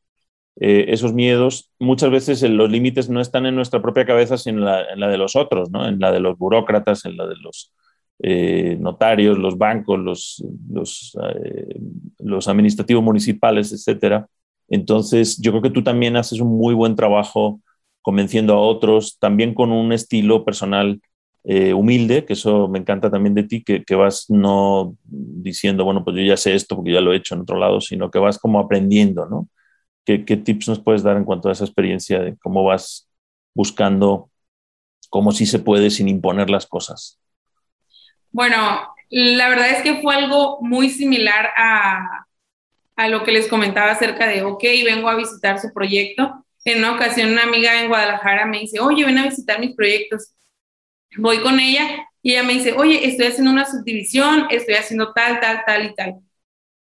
[0.56, 1.72] esos miedos.
[1.80, 5.08] Muchas veces los límites no están en nuestra propia cabeza, sino en la, en la
[5.08, 5.88] de los otros, ¿no?
[5.88, 7.72] en la de los burócratas, en la de los
[8.20, 11.78] eh, notarios, los bancos, los, eh,
[12.18, 14.28] los, administrativos municipales, etcétera.
[14.68, 17.60] Entonces, yo creo que tú también haces un muy buen trabajo
[18.02, 21.00] convenciendo a otros, también con un estilo personal
[21.44, 26.04] eh, humilde, que eso me encanta también de ti, que, que, vas no diciendo, bueno,
[26.04, 28.18] pues yo ya sé esto porque ya lo he hecho en otro lado, sino que
[28.18, 29.48] vas como aprendiendo, ¿no?
[30.04, 33.08] ¿Qué, qué tips nos puedes dar en cuanto a esa experiencia de cómo vas
[33.54, 34.30] buscando
[35.10, 37.20] cómo sí se puede sin imponer las cosas?
[38.34, 38.56] Bueno,
[39.10, 42.26] la verdad es que fue algo muy similar a,
[42.96, 46.44] a lo que les comentaba acerca de, ok, vengo a visitar su proyecto.
[46.64, 50.32] En una ocasión una amiga en Guadalajara me dice, oye, ven a visitar mis proyectos
[51.18, 55.40] voy con ella y ella me dice, oye, estoy haciendo una subdivisión, estoy haciendo tal,
[55.40, 56.14] tal, tal y tal.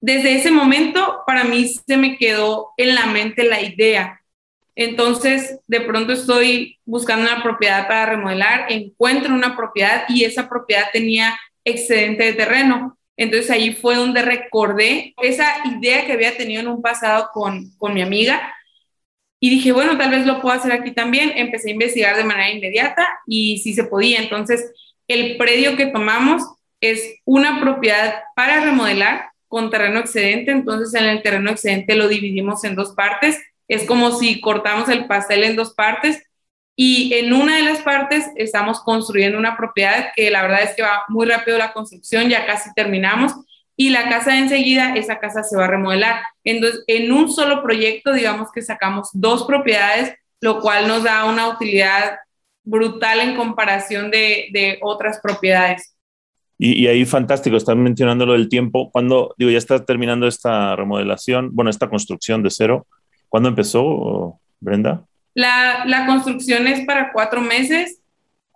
[0.02, 4.20] Desde ese momento, para mí se me quedó en la mente la idea.
[4.76, 10.86] Entonces, de pronto estoy buscando una propiedad para remodelar, encuentro una propiedad y esa propiedad
[10.93, 12.97] tenía excedente de terreno.
[13.17, 17.93] Entonces ahí fue donde recordé esa idea que había tenido en un pasado con, con
[17.93, 18.53] mi amiga
[19.43, 21.34] y dije, bueno, tal vez lo puedo hacer aquí también.
[21.36, 24.19] Empecé a investigar de manera inmediata y sí se podía.
[24.19, 24.72] Entonces,
[25.07, 26.43] el predio que tomamos
[26.80, 30.51] es una propiedad para remodelar con terreno excedente.
[30.51, 33.39] Entonces, en el terreno excedente lo dividimos en dos partes.
[33.72, 36.22] Es como si cortamos el pastel en dos partes
[36.76, 40.82] y en una de las partes estamos construyendo una propiedad que la verdad es que
[40.82, 43.32] va muy rápido la construcción, ya casi terminamos
[43.78, 46.22] y la casa enseguida, esa casa se va a remodelar.
[46.43, 51.47] Entonces, en un solo proyecto, digamos que sacamos dos propiedades, lo cual nos da una
[51.47, 52.17] utilidad
[52.65, 55.95] brutal en comparación de, de otras propiedades.
[56.57, 58.91] Y, y, ahí fantástico, están mencionando lo del tiempo.
[58.91, 62.86] Cuando, digo, ya está terminando esta remodelación, bueno, esta construcción de cero,
[63.32, 65.04] ¿cuándo empezó, Brenda?
[65.34, 68.02] La, la construcción es para cuatro meses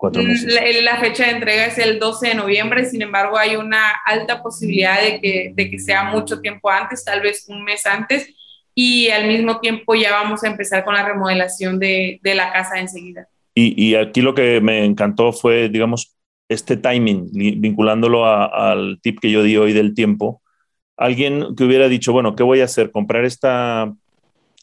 [0.01, 4.43] Mm, la, fecha de entrega es el 12 de noviembre, sin embargo hay una alta
[4.43, 8.29] posibilidad de que, de que sea mucho tiempo antes, tal vez un mes antes,
[8.73, 12.79] y al mismo tiempo ya vamos a empezar con la remodelación de, de la casa
[12.79, 13.27] enseguida.
[13.53, 16.13] Y, y, aquí lo que me encantó fue, digamos,
[16.49, 20.41] este timing, vinculándolo al tip que yo di hoy del tiempo.
[20.97, 22.91] Alguien que hubiera dicho, bueno, ¿qué voy a hacer?
[22.91, 23.93] Comprar esta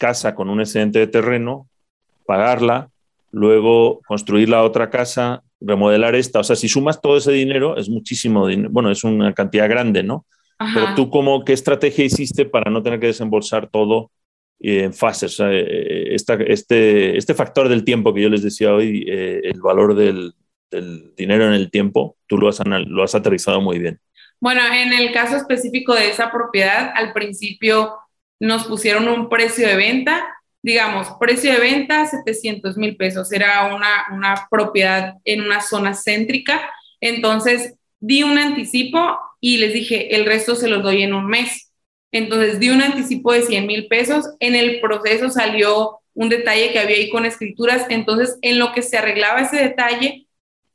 [0.03, 1.68] casa con un excedente de terreno,
[2.26, 2.90] pagarla,
[3.30, 6.40] luego construir la otra casa, remodelar esta.
[6.40, 8.68] O sea, si sumas todo ese dinero, es muchísimo dinero.
[8.72, 10.26] Bueno, es una cantidad grande, ¿no?
[10.74, 14.11] Pero tú, cómo, ¿qué estrategia hiciste para no tener que desembolsar todo
[14.59, 15.34] eh, en fases?
[15.34, 16.16] O sea, eh,
[16.48, 20.34] este, este factor del tiempo que yo les decía hoy, eh, el valor del,
[20.70, 24.00] del, dinero en el tiempo, tú lo has, lo has aterrizado muy bien.
[24.40, 27.98] Bueno, en el caso específico de esa propiedad, al principio
[28.47, 30.24] nos pusieron un precio de venta
[30.62, 36.70] digamos, precio de venta 700 mil pesos, era una, una propiedad en una zona céntrica,
[37.01, 41.72] entonces di un anticipo y les dije, el resto se los doy en un mes.
[42.12, 46.78] Entonces di un anticipo de 100 mil pesos, en el proceso salió un detalle que
[46.78, 50.26] había ahí con escrituras, entonces en lo que se arreglaba ese detalle,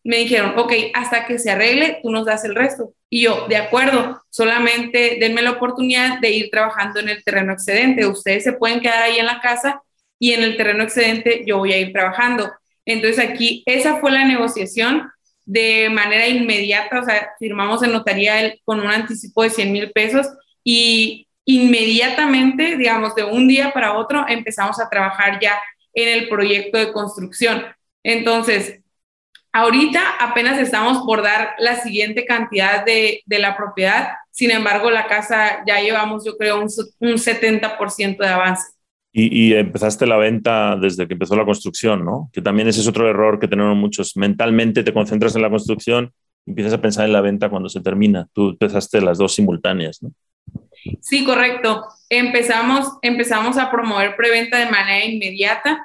[0.07, 2.93] me dijeron, ok, hasta que se arregle, tú nos das el resto.
[3.09, 8.07] Y yo, de acuerdo, solamente denme la oportunidad de ir trabajando en el terreno excedente.
[8.07, 9.81] Ustedes se pueden quedar ahí en la casa
[10.17, 12.49] y en el terreno excedente yo voy a ir trabajando.
[12.85, 15.11] Entonces aquí esa fue la negociación
[15.43, 20.25] de manera inmediata, o sea, firmamos en notaría con un anticipo de 100 mil pesos
[20.63, 25.59] y inmediatamente, digamos, de un día para otro, empezamos a trabajar ya
[25.93, 27.65] en el proyecto de construcción.
[28.03, 28.79] Entonces,
[29.53, 35.07] Ahorita apenas estamos por dar la siguiente cantidad de, de la propiedad, sin embargo, la
[35.07, 36.67] casa ya llevamos, yo creo, un,
[36.99, 38.67] un 70% de avance.
[39.11, 42.29] Y, y, empezaste la venta desde que empezó la construcción, ¿no?
[42.31, 44.15] Que también ese es otro error que tenemos muchos.
[44.15, 46.13] Mentalmente te concentras en la construcción,
[46.45, 48.27] empiezas a pensar en la venta cuando se termina.
[48.31, 50.11] Tú empezaste las dos simultáneas, ¿no?
[51.01, 51.83] Sí, correcto.
[52.07, 55.83] Empezamos, empezamos a promover preventa de manera inmediata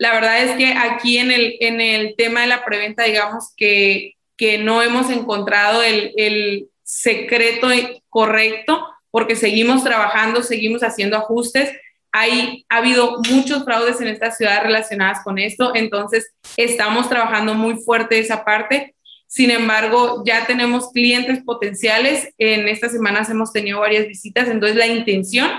[0.00, 4.14] la verdad es que aquí en el, en el tema de la preventa, digamos que,
[4.34, 7.68] que no hemos encontrado el, el secreto
[8.08, 11.70] correcto porque seguimos trabajando, seguimos haciendo ajustes.
[12.12, 17.76] Hay, ha habido muchos fraudes en esta ciudad relacionadas con esto, entonces estamos trabajando muy
[17.76, 18.94] fuerte esa parte.
[19.26, 22.32] Sin embargo, ya tenemos clientes potenciales.
[22.38, 25.50] En estas semanas hemos tenido varias visitas, entonces la intención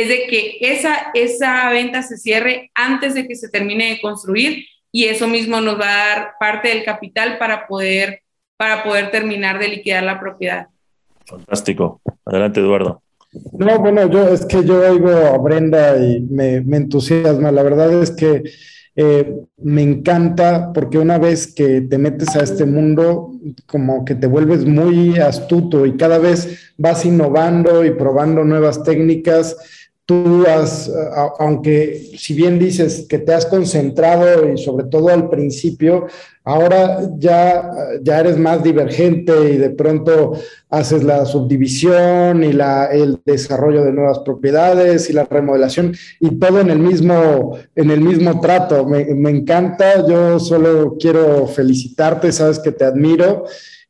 [0.00, 4.64] es de que esa, esa venta se cierre antes de que se termine de construir
[4.92, 8.22] y eso mismo nos va a dar parte del capital para poder,
[8.56, 10.68] para poder terminar de liquidar la propiedad.
[11.26, 12.00] Fantástico.
[12.24, 13.02] Adelante, Eduardo.
[13.58, 17.52] No, bueno, yo es que yo oigo a Brenda y me, me entusiasma.
[17.52, 18.42] La verdad es que
[19.00, 23.30] eh, me encanta porque una vez que te metes a este mundo,
[23.66, 29.56] como que te vuelves muy astuto y cada vez vas innovando y probando nuevas técnicas
[30.08, 30.90] tú has,
[31.38, 36.06] aunque si bien dices que te has concentrado y sobre todo al principio,
[36.44, 40.32] ahora ya, ya eres más divergente y de pronto
[40.70, 46.60] haces la subdivisión y la, el desarrollo de nuevas propiedades y la remodelación y todo
[46.60, 48.86] en el mismo, en el mismo trato.
[48.86, 53.44] Me, me encanta, yo solo quiero felicitarte, sabes que te admiro.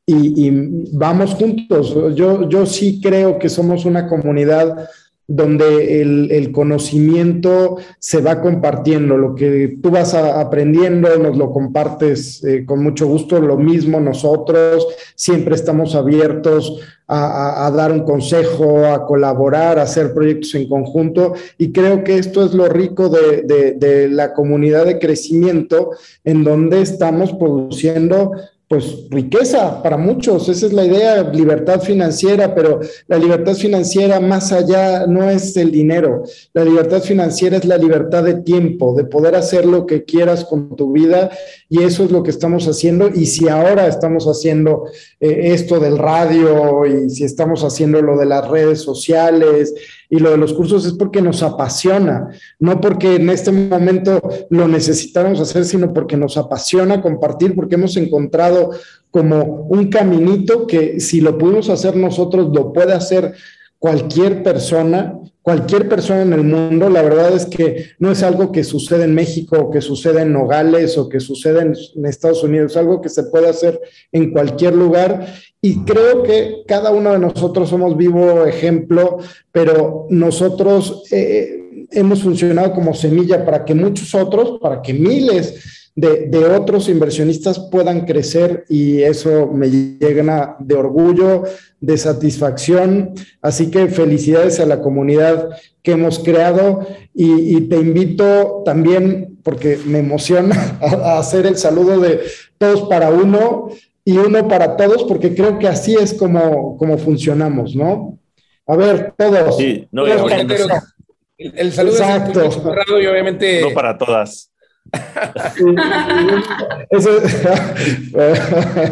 [0.04, 0.50] Y, y
[0.94, 1.94] vamos juntos.
[2.16, 4.88] Yo, yo sí creo que somos una comunidad
[5.30, 12.64] donde el, conocimiento se va compartiendo, lo que tú vas aprendiendo nos lo compartes eh,
[12.64, 19.78] con mucho gusto, lo mismo nosotros, siempre estamos abiertos a, dar un consejo, a colaborar,
[19.78, 23.42] a hacer proyectos en conjunto y creo que esto es lo rico de,
[23.76, 25.90] de la comunidad de crecimiento
[26.24, 28.32] en donde estamos produciendo
[28.68, 34.52] pues riqueza para muchos, esa es la idea, libertad financiera, pero la libertad financiera más
[34.52, 39.36] allá no es el dinero, la libertad financiera es la libertad de tiempo, de poder
[39.36, 41.30] hacer lo que quieras con tu vida
[41.70, 43.08] y eso es lo que estamos haciendo.
[43.08, 44.84] Y si ahora estamos haciendo
[45.18, 49.74] eh, esto del radio y si estamos haciendo lo de las redes sociales
[50.10, 52.28] y lo de los cursos es porque nos apasiona,
[52.58, 57.96] no porque en este momento lo necesitamos hacer, sino porque nos apasiona compartir, porque hemos
[57.96, 58.70] encontrado
[59.10, 63.34] como un caminito que si lo pudimos hacer nosotros, lo puede hacer
[63.78, 65.18] cualquier persona,
[65.48, 66.90] cualquier persona en el mundo.
[66.90, 70.34] La verdad es que no es algo que sucede en México o que sucede en
[70.34, 73.80] Nogales o que sucede en, Estados Unidos, es algo que se puede hacer
[74.12, 75.26] en cualquier lugar.
[75.62, 79.20] Y creo que cada uno de nosotros somos vivo ejemplo,
[79.50, 86.38] pero nosotros eh, hemos funcionado como semilla para que muchos otros, para que miles de,
[86.38, 91.44] otros inversionistas puedan crecer y eso me llena de orgullo,
[91.80, 93.14] de satisfacción.
[93.42, 95.50] Así que felicidades a la comunidad
[95.82, 102.20] que hemos creado y, te invito también, porque me emociona, a, hacer el saludo de
[102.58, 103.70] todos para uno
[104.04, 108.18] y uno para todos, porque creo que así es como, como funcionamos, ¿no?
[108.66, 109.56] A ver, todos.
[109.56, 113.62] Sí, no, el, saludo es y obviamente...
[113.62, 114.50] No para todas.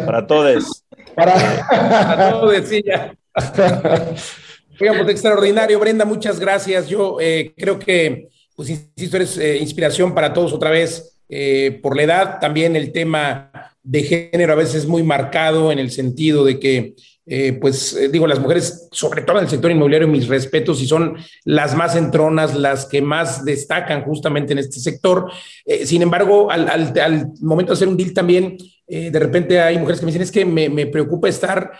[0.05, 0.83] Para todos.
[1.15, 3.15] Para, todos, sí, ya.
[4.77, 6.87] Pues, extraordinario, Brenda, muchas gracias.
[6.87, 11.95] Yo eh, creo que, pues insisto, eres eh, inspiración para todos otra vez eh, por
[11.95, 12.39] la edad.
[12.39, 16.95] También el tema de género a veces es muy marcado en el sentido de que
[17.29, 20.87] eh, pues eh, digo, las mujeres, sobre todo en el sector inmobiliario, mis respetos, y
[20.87, 25.29] son las más entronas, las que más destacan justamente en este sector.
[25.65, 28.57] Eh, sin embargo, al, momento de hacer un deal también,
[28.87, 31.73] de repente hay mujeres que me dicen, es que me, me preocupa estar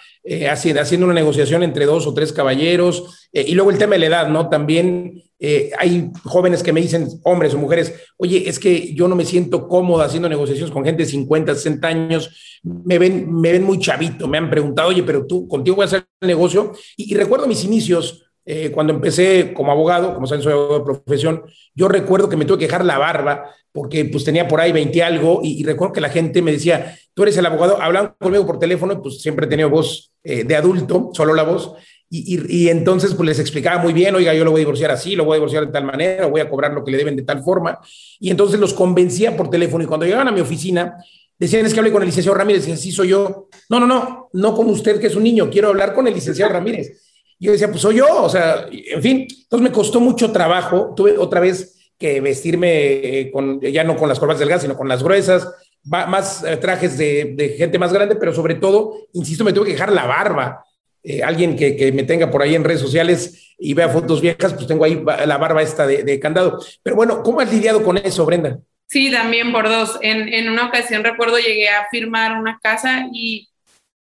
[0.50, 4.06] haciendo, haciendo una negociación entre dos o tres caballeros, y luego el tema de la
[4.08, 4.50] edad, ¿no?
[4.50, 9.16] También eh, hay jóvenes que me dicen, hombres o mujeres, oye, es que yo no
[9.16, 13.64] me siento cómoda haciendo negociaciones con gente de 50, 60 años, me ven, me ven
[13.64, 16.74] muy chavito, me han preguntado, oye, pero tú contigo voy a hacer el negocio.
[16.96, 21.44] Y, recuerdo mis inicios, eh, cuando empecé como abogado, como saben, soy abogado de profesión,
[21.76, 23.44] yo recuerdo que me tuve que dejar la barba
[23.78, 27.22] porque pues tenía por ahí 20 algo y, recuerdo que la gente me decía, tú
[27.22, 31.12] eres el abogado, hablan conmigo por teléfono, pues siempre he tenido voz eh, de adulto,
[31.14, 31.74] solo la voz,
[32.10, 35.26] y, entonces pues les explicaba muy bien, oiga, yo lo voy a divorciar así, lo
[35.26, 37.44] voy a divorciar de tal manera, voy a cobrar lo que le deben de tal
[37.44, 37.80] forma.
[38.20, 40.96] Y entonces los convencía por teléfono y cuando llegaban a mi oficina,
[41.38, 43.50] decían, es que hablé con el licenciado Ramírez, y así soy yo.
[43.70, 46.54] No, no, no, no como usted que es un niño, quiero hablar con el licenciado
[46.54, 47.04] Ramírez.
[47.40, 51.18] Yo decía, pues soy yo, o sea, en fin, entonces me costó mucho trabajo, tuve
[51.18, 55.04] otra vez que vestirme eh, con, ya no con las corbatas delgadas, sino con las
[55.04, 55.48] gruesas,
[55.84, 59.72] más eh, trajes de, de gente más grande, pero sobre todo, insisto, me tuve que
[59.74, 60.64] dejar la barba
[61.10, 64.68] eh, alguien que, me tenga por ahí en redes sociales y vea fotos viejas, pues
[64.68, 66.60] tengo ahí la barba esta de, candado.
[66.84, 68.60] Pero bueno, ¿cómo has lidiado con eso, Brenda?
[68.88, 69.98] Sí, también por dos.
[70.02, 73.48] En, una ocasión recuerdo llegué a firmar una casa y,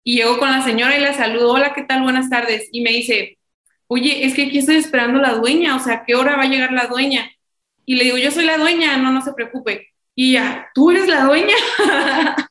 [0.02, 2.02] y llego con la señora y la saludo, hola, ¿qué tal?
[2.02, 2.68] Buenas tardes.
[2.72, 3.38] Y me dice,
[3.86, 6.72] oye, es que aquí estoy esperando la dueña, o sea, ¿qué hora va a llegar
[6.72, 7.30] la dueña?
[7.84, 9.92] Y le digo, yo soy la dueña, no, no se preocupe.
[10.16, 11.54] Y ya, ¿tú eres la dueña?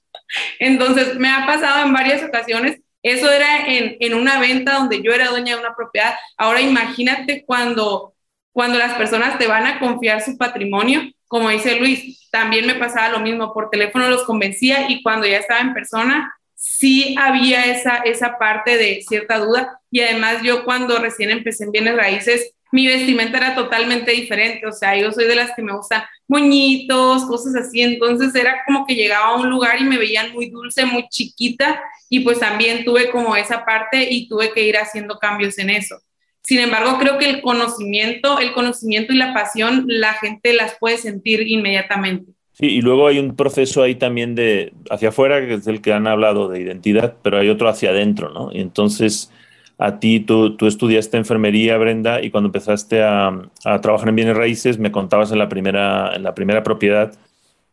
[0.59, 5.11] Entonces, me ha pasado en varias ocasiones eso era en, en, una venta donde yo
[5.13, 6.15] era dueña de una propiedad.
[6.37, 8.15] Ahora imagínate cuando,
[8.51, 13.09] cuando las personas te van a confiar su patrimonio, como dice Luis, también me pasaba
[13.09, 17.97] lo mismo, por teléfono los convencía y cuando ya estaba en persona, sí había esa,
[17.97, 19.79] esa parte de cierta duda.
[19.91, 24.71] Y además yo cuando recién empecé en bienes raíces, mi vestimenta era totalmente diferente, o
[24.73, 28.95] sea, yo soy de las que me gustan moñitos, cosas así, entonces era como que
[28.95, 33.09] llegaba a un lugar y me veían muy dulce, muy chiquita, y pues también tuve
[33.11, 35.95] como esa parte y tuve que ir haciendo cambios en eso.
[36.43, 40.97] Sin embargo, creo que el conocimiento, el conocimiento y la pasión, la gente las puede
[40.97, 42.33] sentir inmediatamente.
[42.51, 45.93] Sí, y luego hay un proceso ahí también de hacia afuera, que es el que
[45.93, 48.49] han hablado de identidad, pero hay otro hacia adentro, ¿no?
[48.51, 49.31] Y entonces,
[49.77, 53.27] a ti, tú, tú estudiaste enfermería, Brenda, y cuando empezaste a,
[53.65, 57.13] a, trabajar en bienes raíces, me contabas en la primera, en la primera propiedad,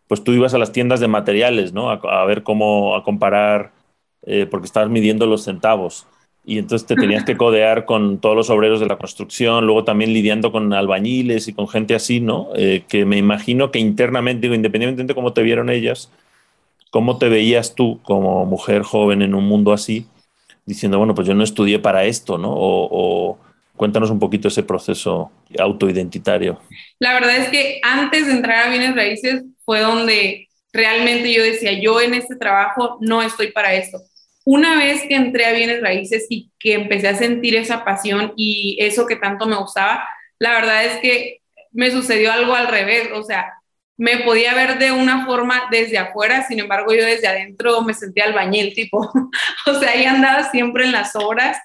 [0.08, 1.90] pues tú ibas a las tiendas de materiales, ¿no?
[1.90, 3.72] A, a ver cómo, a comparar,
[4.26, 6.06] eh, porque estabas midiendo los centavos
[6.44, 10.12] y entonces te tenías que codear con todos los obreros de la construcción, luego también
[10.12, 12.48] lidiando con albañiles y con gente así, ¿no?
[12.56, 16.10] Eh, que me imagino que internamente, digo, independientemente de cómo te vieron ellas,
[16.90, 20.06] cómo te veías tú como mujer joven en un mundo así,
[20.66, 22.50] diciendo, bueno, pues yo no estudié para esto, ¿no?
[22.52, 23.38] O,
[23.76, 26.60] cuéntanos un poquito ese proceso autoidentitario.
[26.98, 31.72] La verdad es que antes de entrar a bienes raíces fue donde realmente yo decía,
[31.72, 33.98] yo en este trabajo no estoy para esto
[34.44, 38.76] una vez que entré a bienes raíces y que empecé a sentir esa pasión y
[38.80, 40.08] eso que tanto me gustaba,
[40.38, 41.40] la verdad es que
[41.70, 43.52] me sucedió algo al revés, o sea,
[43.96, 48.24] me podía ver de una forma desde afuera, sin embargo yo desde adentro me sentía
[48.24, 49.10] albañil, tipo,
[49.66, 51.58] o sea, ahí andaba siempre en las obras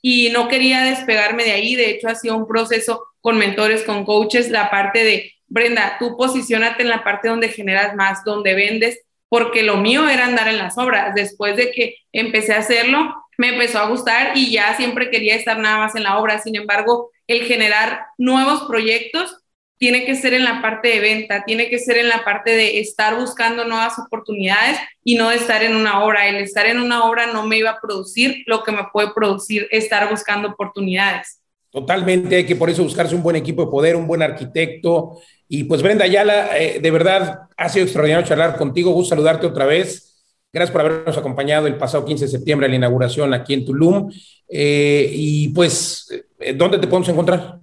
[0.00, 4.04] y no quería despegarme de ahí, de hecho ha sido un proceso con mentores, con
[4.04, 9.02] coaches, la parte de, Brenda, tú posicionate en la parte donde generas más, donde vendes,
[9.28, 11.14] porque lo mío era andar en las obras.
[11.14, 15.58] Después de que empecé a hacerlo, me empezó a gustar y ya siempre quería estar
[15.58, 16.38] nada más en la obra.
[16.38, 19.41] Sin embargo, el generar nuevos proyectos
[19.82, 22.78] tiene que ser en la parte de venta, tiene que ser en la parte de
[22.78, 26.28] estar buscando nuevas oportunidades y no estar en una obra.
[26.28, 29.66] El estar en una obra no me iba a producir lo que me puede producir
[29.72, 31.40] estar buscando oportunidades.
[31.68, 35.18] Totalmente, hay que por eso buscarse un buen equipo de poder, un buen arquitecto.
[35.48, 39.66] Y pues Brenda Ayala, eh, de verdad ha sido extraordinario charlar contigo, gusto saludarte otra
[39.66, 40.22] vez.
[40.52, 44.12] Gracias por habernos acompañado el pasado 15 de septiembre a la inauguración aquí en Tulum.
[44.48, 46.06] Eh, y pues,
[46.38, 47.61] eh, ¿dónde te podemos encontrar?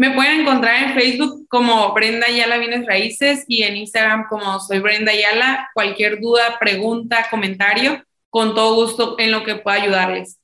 [0.00, 4.78] Me pueden encontrar en Facebook como Brenda Ayala Bienes Raíces y en Instagram como soy
[4.78, 5.68] Brenda Ayala.
[5.74, 10.38] Cualquier duda, pregunta, comentario, con todo gusto en lo que pueda ayudarles.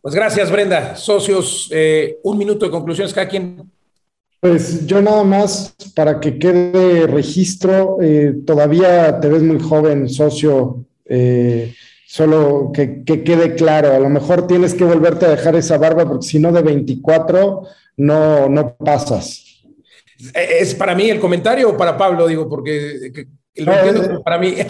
[0.00, 0.96] Pues gracias, Brenda.
[0.96, 3.70] Socios, eh, un minuto de conclusiones cada quien.
[4.40, 10.86] Pues yo nada más, para que quede registro, eh, todavía te ves muy joven, socio,
[11.04, 11.74] eh,
[12.06, 16.08] solo que, que, quede claro, a lo mejor tienes que volverte a dejar esa barba
[16.08, 17.64] porque si no de 24
[17.96, 19.44] no, no pasas.
[20.34, 22.26] ¿Es para mí el comentario o para Pablo?
[22.26, 23.26] Digo, porque
[23.56, 24.54] lo no, entiendo es, para mí.
[24.58, 24.66] Es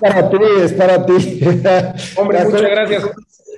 [0.00, 1.40] para ti, es para ti.
[2.16, 3.04] Hombre, muchas gracias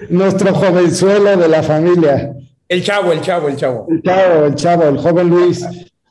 [0.08, 2.32] nuestro jovenzuelo de la familia.
[2.68, 3.86] El chavo, el chavo, el chavo.
[3.88, 5.64] El chavo, el chavo, el joven Luis.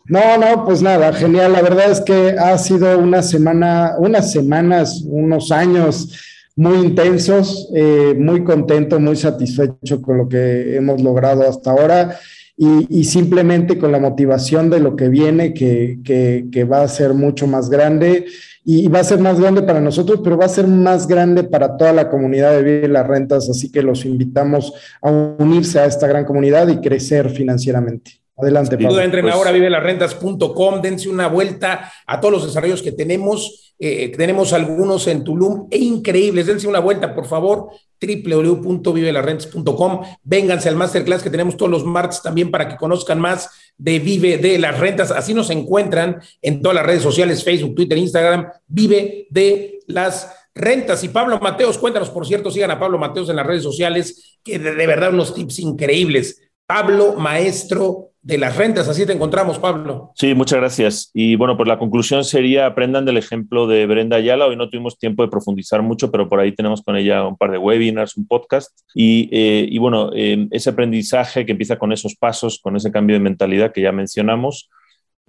[0.05, 1.53] No, no, pues nada, genial.
[1.53, 6.19] La verdad es que ha sido una semana, unas semanas, unos años
[6.55, 12.19] muy intensos, eh, muy contento, muy satisfecho con lo que hemos logrado hasta ahora
[12.61, 17.13] y, simplemente con la motivación de lo que viene, que, que, que va a ser
[17.13, 18.25] mucho más grande
[18.65, 21.77] y va a ser más grande para nosotros, pero va a ser más grande para
[21.77, 26.05] toda la comunidad de Vive las Rentas, así que los invitamos a unirse a esta
[26.05, 28.19] gran comunidad y crecer financieramente.
[28.41, 28.93] Adelante, Pablo.
[28.93, 33.73] Duda, entren pues, ahora a vivelasrentas.com, dense una vuelta a todos los desarrollos que tenemos.
[33.77, 36.47] Eh, tenemos algunos en Tulum e increíbles.
[36.47, 37.69] Dense una vuelta, por favor,
[38.01, 40.01] www.vivelasrentas.com.
[40.23, 44.37] Vénganse al masterclass que tenemos todos los martes también para que conozcan más de Vive
[44.37, 45.11] de las Rentas.
[45.11, 48.49] Así nos encuentran en todas las redes sociales, Facebook, Twitter, Instagram.
[48.67, 51.03] Vive de las rentas.
[51.03, 54.59] Y Pablo Mateos, cuéntanos, por cierto, sigan a Pablo Mateos en las redes sociales, que
[54.59, 56.41] de, de verdad unos tips increíbles.
[56.65, 58.87] Pablo, maestro de las rentas.
[58.87, 60.11] Así te encontramos, Pablo.
[60.15, 61.11] Sí, muchas gracias.
[61.13, 64.45] Y bueno, pues la conclusión sería, aprendan del ejemplo de Brenda Ayala.
[64.45, 67.51] Hoy no tuvimos tiempo de profundizar mucho, pero por ahí tenemos con ella un par
[67.51, 68.79] de webinars, un podcast.
[68.93, 73.15] Y, eh, y bueno, eh, ese aprendizaje que empieza con esos pasos, con ese cambio
[73.15, 74.69] de mentalidad que ya mencionamos,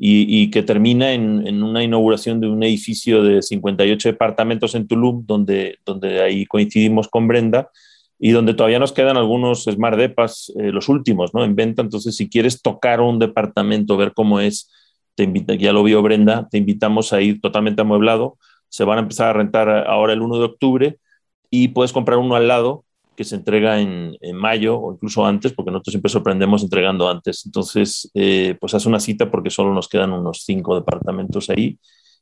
[0.02, 4.86] y, y, que termina en, en, una inauguración de un edificio de 58 departamentos en
[4.86, 7.70] Tulum, donde, donde ahí coincidimos con Brenda
[8.22, 11.42] y donde todavía nos quedan algunos Smart Depas, eh, los últimos, ¿no?
[11.42, 11.80] En venta.
[11.80, 14.70] Entonces, si quieres tocar un departamento, ver cómo es,
[15.14, 18.36] te invita, ya lo vio Brenda, te invitamos a ir totalmente amueblado.
[18.68, 20.98] Se van a empezar a rentar ahora el 1 de octubre
[21.48, 22.84] y puedes comprar uno al lado
[23.16, 27.44] que se entrega en, mayo o incluso antes, porque nosotros siempre sorprendemos entregando antes.
[27.46, 31.78] Entonces, eh, pues haz una cita porque solo nos quedan unos cinco departamentos ahí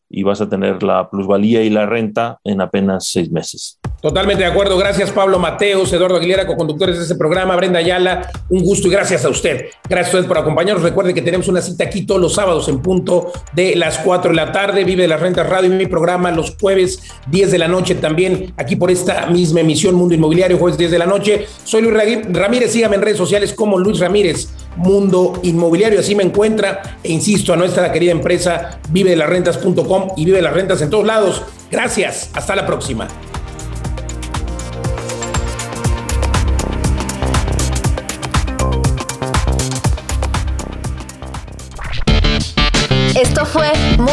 [0.09, 3.78] y vas a tener la plusvalía y la renta en apenas seis meses.
[4.01, 4.78] Totalmente de acuerdo.
[4.78, 8.30] Gracias, Pablo Mateos, Eduardo Aguilera, co-conductores de este programa, Brenda Ayala.
[8.49, 9.66] Un gusto y gracias a usted.
[9.88, 10.84] Gracias a usted por acompañarnos.
[10.84, 14.36] Recuerde que tenemos una cita aquí todos los sábados en punto de las 4 de
[14.36, 14.84] la tarde.
[14.84, 18.55] Vive de las Rentas Radio y mi programa los jueves 10 de la noche también
[18.57, 21.46] aquí por esta misma emisión Mundo Inmobiliario, jueves 10 de la noche.
[21.64, 22.70] Soy Luis Ramírez.
[22.70, 25.99] Sígame en redes sociales como Luis Ramírez Mundo Inmobiliario.
[25.99, 26.99] Así me encuentra.
[27.03, 30.80] E insisto, a nuestra querida empresa vive de las rentas.com y vive de las rentas
[30.82, 31.42] en todos lados.
[31.68, 32.30] Gracias.
[32.32, 33.09] Hasta la próxima.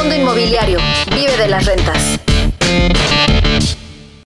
[0.06, 0.78] Mundo Inmobiliario.
[1.16, 2.20] Vive de las rentas.